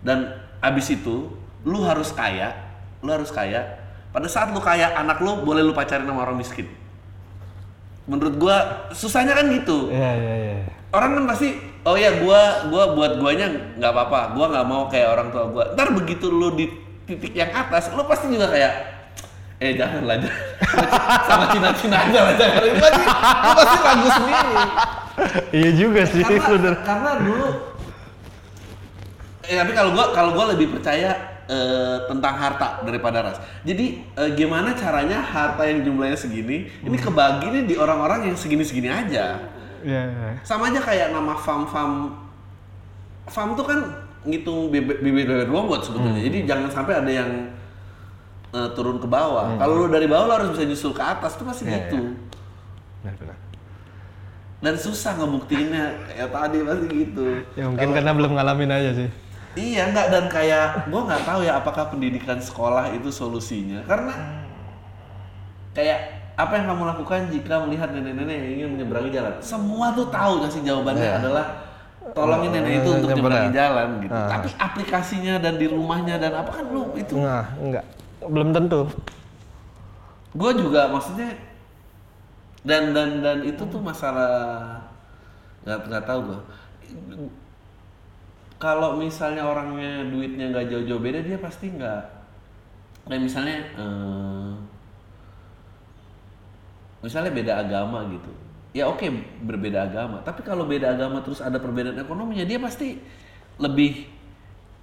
[0.03, 0.27] dan
[0.59, 1.31] abis itu
[1.63, 2.51] lu harus kaya
[2.99, 3.78] lu harus kaya
[4.09, 6.65] pada saat lu kaya anak lu boleh lu pacarin sama orang miskin
[8.09, 10.55] menurut gua susahnya kan gitu Iya iya iya.
[10.89, 15.07] orang kan pasti oh ya gua gua buat guanya nggak apa-apa gua nggak mau kayak
[15.13, 16.65] orang tua gua ntar begitu lu di
[17.05, 18.73] titik yang atas lu pasti juga kayak
[19.61, 20.41] eh jangan lah jangan.
[21.29, 24.55] sama cina-cina aja lah jangan itu pasti lu pasti ragu sendiri
[25.51, 26.73] Iya juga sih karena, bener.
[26.81, 27.47] karena dulu
[29.45, 31.13] eh tapi kalau gua kalau gua lebih percaya
[31.49, 33.37] eh, tentang harta daripada ras.
[33.65, 38.87] Jadi eh, gimana caranya harta yang jumlahnya segini ini kebagi nih di orang-orang yang segini-segini
[38.87, 39.41] aja?
[39.79, 40.01] Iya.
[40.11, 40.31] iya.
[40.43, 41.63] sama aja kayak nama farm
[43.31, 43.79] farm tuh kan
[44.27, 46.19] ngitung bibit bibit bobot sebetulnya.
[46.19, 47.29] Jadi jangan sampai ada yang
[48.51, 49.55] eh, turun ke bawah.
[49.55, 51.39] Kalau lu dari bawah lu harus bisa nyusul ke atas.
[51.39, 51.97] Tuh pasti Iya, gitu.
[53.01, 53.37] Benar benar.
[54.59, 55.85] dan susah ngebuktiinnya.
[56.11, 57.25] Kayak tadi pasti gitu.
[57.55, 59.09] Ya mungkin karena belum ngalamin aja sih.
[59.59, 64.15] Iya nggak dan kayak gua nggak tahu ya apakah pendidikan sekolah itu solusinya karena
[65.71, 65.99] kayak
[66.33, 70.51] apa yang kamu lakukan jika melihat nenek-nenek yang ingin menyeberangi jalan semua tuh tahu nggak
[70.51, 71.17] sih jawabannya Iya.
[71.19, 71.45] adalah
[72.09, 73.19] tolongin nenek itu untuk nyebrang.
[73.19, 74.29] nyeberangi jalan gitu Ah.
[74.31, 77.85] tapi aplikasinya dan di rumahnya dan apa kan lu itu Enggak, enggak.
[78.21, 78.81] Belum tentu.
[80.31, 81.29] gue juga maksudnya
[82.61, 84.77] dan dan dan itu tuh masalah
[85.61, 86.39] nggak nggak tahu gue
[88.59, 92.03] kalau misalnya orangnya duitnya nggak jauh-jauh beda dia pasti nggak
[93.07, 94.51] kayak misalnya eh,
[96.99, 98.31] misalnya beda agama gitu.
[98.75, 99.07] Ya oke
[99.47, 100.21] berbeda agama.
[100.21, 103.01] Tapi kalau beda agama terus ada perbedaan ekonominya dia pasti
[103.57, 104.05] lebih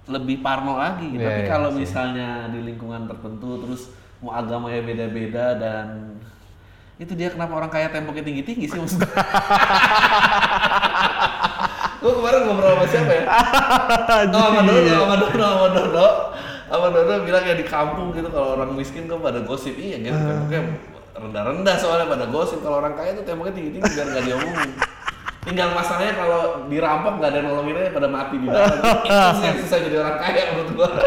[0.09, 1.13] lebih parno lagi.
[1.13, 1.85] Iya, tapi iya, kalau sih.
[1.85, 6.17] misalnya di lingkungan tertentu terus mau agamanya beda-beda dan
[6.97, 9.05] itu dia kenapa orang kaya temboknya tinggi-tinggi sih maksudnya
[11.97, 13.23] gue kemarin ngobrol sama siapa ya?
[14.27, 16.07] Oh, sama Dodo sama Dodo sama Dodo.
[16.67, 19.73] Sama Dodo bilang ya di kampung gitu kalau orang miskin kok pada gosip.
[19.73, 20.61] Iya gitu temboknya
[21.17, 22.59] rendah-rendah soalnya pada gosip.
[22.61, 24.71] Kalau orang kaya tuh temboknya tinggi-tinggi biar nggak diomongin.
[25.47, 28.67] Tinggal masalahnya kalau dirampok nggak ada yang nolongin aja pada mati di dalam.
[29.07, 30.89] Itu sih yang susah jadi orang kaya menurut gua.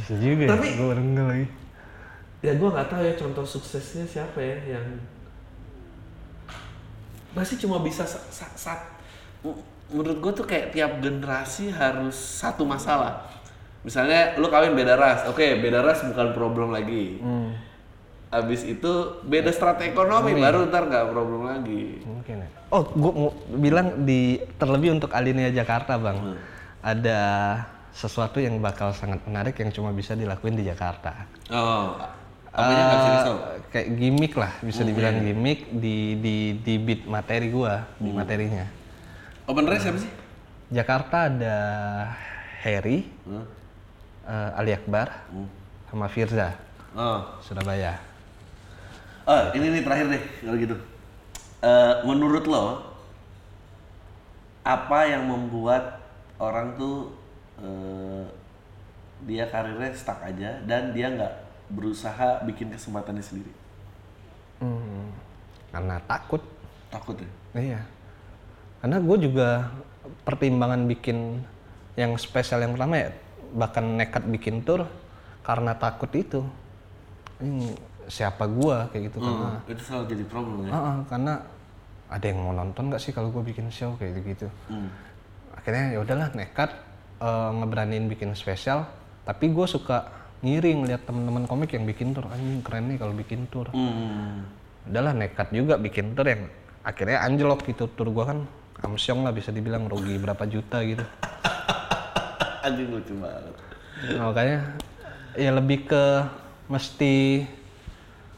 [0.00, 0.80] Bisa juga Tapi- ya.
[0.80, 1.46] Gue lagi.
[2.42, 4.86] ya gua nggak tahu ya contoh suksesnya siapa ya yang
[7.32, 8.84] masih cuma bisa sa- sa- sa-
[9.40, 13.28] m- menurut gua tuh kayak tiap generasi harus satu masalah
[13.82, 17.52] misalnya lu kawin beda ras oke beda ras bukan problem lagi Hmm.
[18.32, 18.88] Abis itu
[19.22, 22.00] beda strategi ekonomi baru ntar nggak problem lagi.
[22.00, 22.48] Mungkin ya.
[22.72, 26.16] Oh, gue mau bilang di terlebih untuk Alinea Jakarta, Bang.
[26.16, 26.36] Hmm.
[26.80, 27.20] Ada
[27.92, 31.28] sesuatu yang bakal sangat menarik yang cuma bisa dilakuin di Jakarta.
[31.52, 31.92] Oh,
[32.52, 35.24] apanya nggak bisa Eh, kayak gimmick lah, bisa Hmm, dibilang iya.
[35.26, 38.18] gimmick di di di beat materi gua, di Hmm.
[38.20, 38.64] materinya.
[39.48, 40.12] Open race siapa sih?
[40.68, 41.56] Jakarta ada
[42.60, 43.44] Harry, Hmm.
[44.24, 45.24] eh, Ali Akbar,
[45.88, 46.52] sama Firza,
[46.92, 47.24] Oh.
[47.40, 47.96] Surabaya.
[49.24, 50.76] oh, ini nih terakhir deh kalau gitu.
[51.62, 52.64] Eh, menurut lo
[54.62, 55.98] apa yang membuat
[56.36, 57.16] orang tuh
[57.58, 58.24] eh,
[59.22, 61.34] dia karirnya stuck aja dan dia nggak
[61.72, 63.52] berusaha bikin kesempatannya sendiri?
[64.60, 65.08] Hmm,
[65.72, 66.42] karena takut.
[66.92, 67.30] Takut ya?
[67.56, 67.80] Iya.
[68.84, 69.72] Karena gue juga
[70.28, 71.40] pertimbangan bikin
[71.96, 73.10] yang spesial yang pertama ya
[73.52, 74.88] bahkan nekat bikin tour
[75.44, 76.40] karena takut itu.
[77.42, 77.74] Ini
[78.06, 80.70] siapa gua kayak gitu karena Hmm, itu selalu jadi problem ya.
[80.70, 81.34] Ah, ah, karena
[82.12, 84.46] ada yang mau nonton nggak sih kalau gue bikin show kayak gitu.
[84.68, 84.88] Hmm.
[85.56, 86.70] Akhirnya ya udahlah nekat
[87.22, 88.86] eh, ngeberaniin bikin spesial.
[89.22, 90.10] Tapi gue suka
[90.42, 93.70] ngiring lihat teman-teman komik yang bikin tour anjing keren nih kalau bikin tour.
[93.70, 94.42] Hmm.
[94.90, 96.50] Udahlah nekat juga bikin tour yang
[96.82, 98.42] akhirnya anjlok gitu tour gue kan
[98.82, 101.06] amsyong lah bisa dibilang rugi berapa juta gitu.
[102.66, 103.54] Anjing lucu banget.
[104.18, 104.58] Nah, makanya
[105.38, 106.04] ya lebih ke
[106.66, 107.46] mesti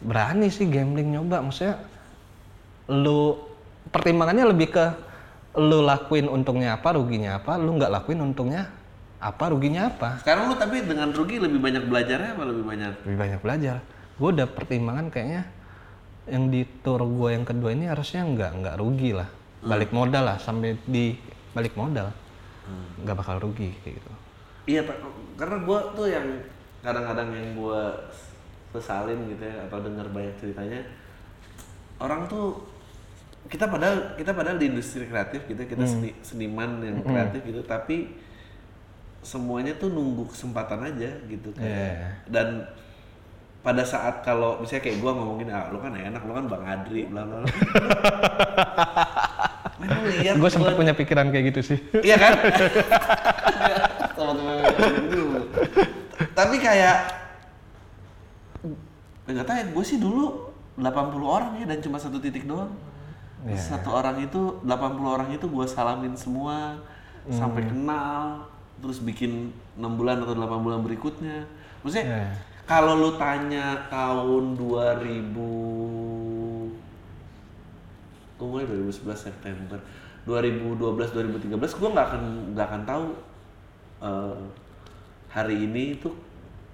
[0.04, 1.80] berani sih gambling nyoba maksudnya
[2.92, 3.40] lu
[3.88, 4.86] pertimbangannya lebih ke
[5.56, 8.68] lu lakuin untungnya apa ruginya apa lu nggak lakuin untungnya
[9.24, 10.20] apa ruginya apa?
[10.20, 12.44] Sekarang lu tapi dengan rugi lebih banyak belajarnya apa?
[12.44, 12.92] Lebih banyak?
[13.08, 13.76] Lebih banyak belajar.
[14.20, 15.48] Gue udah pertimbangan kayaknya
[16.28, 19.28] yang di tour gue yang kedua ini harusnya nggak nggak rugi lah.
[19.64, 21.16] Balik modal lah sampai di
[21.56, 22.12] balik modal.
[23.00, 24.12] Nggak bakal rugi kayak gitu.
[24.64, 24.96] Iya Pak.
[25.36, 26.24] karena gua tuh yang
[26.80, 28.08] kadang-kadang yang gua
[28.72, 30.80] sesalin gitu ya atau dengar banyak ceritanya
[32.00, 32.64] orang tuh
[33.52, 38.16] kita padahal kita padahal di industri kreatif gitu kita seni, seniman yang kreatif gitu tapi
[39.24, 42.08] semuanya tuh nunggu kesempatan aja gitu kayak Iya.
[42.28, 42.48] dan
[43.58, 47.02] pada saat kalau misalnya kayak gua ngomongin ah lu kan enak lu kan bang Adri
[47.04, 47.48] bla bla bla
[50.14, 52.32] lihat gue sempat gua- punya pikiran kayak gitu sih Iya kan?
[54.14, 55.40] Dulu.
[56.30, 56.96] Tapi kayak
[59.24, 60.84] nggak tahu ya, gue sih dulu 80
[61.24, 62.70] orang ya dan cuma satu titik doang.
[63.42, 63.56] Iya.
[63.56, 64.70] Satu orang itu 80
[65.06, 66.80] orang itu gue salamin semua
[67.26, 68.52] sampai kenal
[68.82, 71.46] terus bikin 6 bulan atau 8 bulan berikutnya.
[71.82, 72.26] Maksudnya Iya.
[72.64, 76.72] kalau lu tanya tahun 2000
[78.34, 79.78] gue mulai 2011 September.
[80.24, 82.22] 2012 2013 gue nggak akan
[82.56, 83.06] nggak akan tahu
[84.04, 84.38] eh,
[85.28, 86.14] hari ini tuh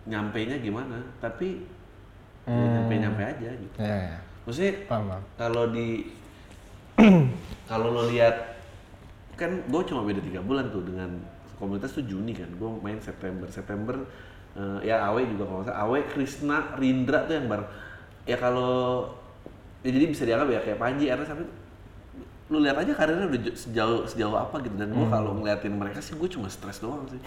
[0.06, 0.98] nyampe nya gimana.
[1.20, 1.62] Tapi
[2.48, 3.76] nyampe nyampe aja gitu.
[3.78, 4.74] Ya ya maksudnya
[5.38, 6.10] kalau di
[7.70, 8.34] kalau lo lihat
[9.38, 11.08] kan gue cuma beda tiga bulan tuh dengan
[11.60, 13.46] komunitas tuh Juni kan gue main September.
[13.52, 13.94] September
[14.56, 15.80] eh, ya Awe juga kalau nggak salah.
[15.84, 17.68] Awe Krisna Rindra tuh yang bareng
[18.24, 19.06] ya kalau
[19.80, 21.44] ya jadi bisa dianggap ya kayak Panji Ernest tapi
[22.50, 24.74] lu lihat aja karirnya udah sejauh sejauh apa gitu.
[24.74, 27.20] Dan gue kalau ngeliatin mereka sih gue cuma stres doang sih.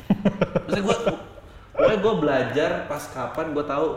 [0.67, 0.97] Maksudnya gue
[1.73, 3.88] pokoknya gue belajar pas kapan gue tahu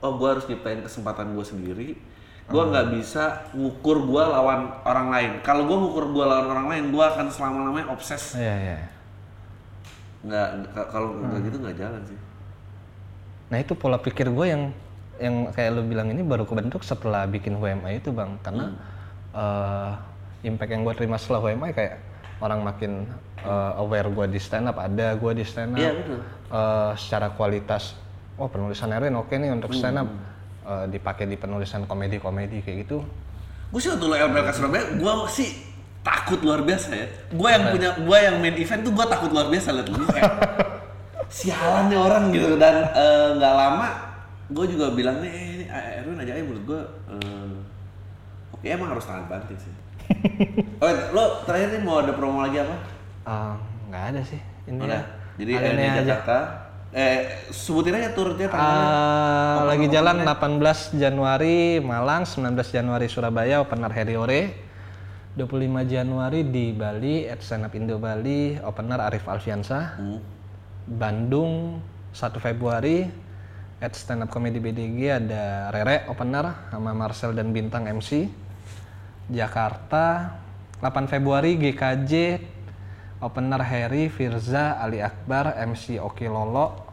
[0.00, 1.88] oh gue harus nyiptain kesempatan gue sendiri.
[2.46, 5.30] Gue nggak bisa ngukur gue lawan orang lain.
[5.42, 8.38] Kalau gue ngukur gue lawan orang lain gue akan selama lamanya obses.
[8.38, 8.78] Iya, iya.
[10.24, 10.48] Nggak
[10.88, 12.18] kalau nggak gitu nggak jalan sih.
[13.52, 14.62] Nah itu pola pikir gue yang
[15.16, 18.76] yang kayak lu bilang ini baru kebentuk setelah bikin HMI itu bang, karena
[19.32, 19.90] eh,
[20.44, 21.94] impact yang gue terima setelah HMI kayak
[22.44, 23.08] orang makin
[23.40, 26.20] eh, aware gue di stand up, ada gue di stand up, Iya, betul.
[26.52, 27.96] Eh, secara kualitas,
[28.36, 30.08] oh penulisan Erwin oke nih untuk stand up,
[30.66, 32.98] Eh, dipakai di penulisan komedi-komedi kayak gitu.
[33.70, 35.62] gue sih waktu lo LBK Surabaya gue sih
[36.06, 39.50] takut luar biasa ya gue yang punya gue yang main event tuh gue takut luar
[39.50, 40.06] biasa liat lu
[41.28, 43.88] sialan nih orang gitu dan eh, nggak lama
[44.46, 46.80] gue juga bilang nih eh, ini eh, Erwin aja aja menurut gue
[47.10, 47.54] eh,
[48.54, 49.72] oke emang harus tangan banting sih
[50.82, 52.76] oh lo terakhir nih mau ada promo lagi apa
[53.26, 53.54] Eh,
[53.86, 54.38] Nggak ada sih.
[54.64, 54.86] Ini Udah.
[54.86, 55.02] ya.
[55.34, 56.02] jadi Ada eh, ini di aja.
[56.06, 56.38] Jakarta
[56.94, 57.18] eh
[57.50, 64.14] sebutin aja turnya tanggalnya Ah, lagi jalan 18 Januari Malang, 19 Januari Surabaya, opener Harry
[64.14, 64.42] Ore.
[65.36, 70.00] 25 Januari di Bali, at Stand Up Indo Bali, opener Arif Alfiansa.
[70.00, 70.20] Hmm.
[70.86, 71.84] Bandung
[72.16, 73.04] 1 Februari,
[73.76, 78.32] at Stand Up Comedy BDG ada Rere opener sama Marcel dan Bintang MC.
[79.28, 80.38] Jakarta
[80.80, 82.40] 8 Februari GKJ
[83.20, 86.86] opener Harry, Firza, Ali Akbar, MC Oki Lolo.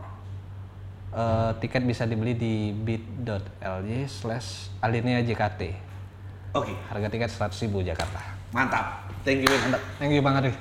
[1.14, 5.62] Eh, tiket bisa dibeli di bit.ly slash alinea JKT.
[6.58, 8.33] oke Harga tiket 100.000 Jakarta.
[8.54, 9.76] Mantap thank you man.
[9.98, 10.56] Thank you Bang Arif.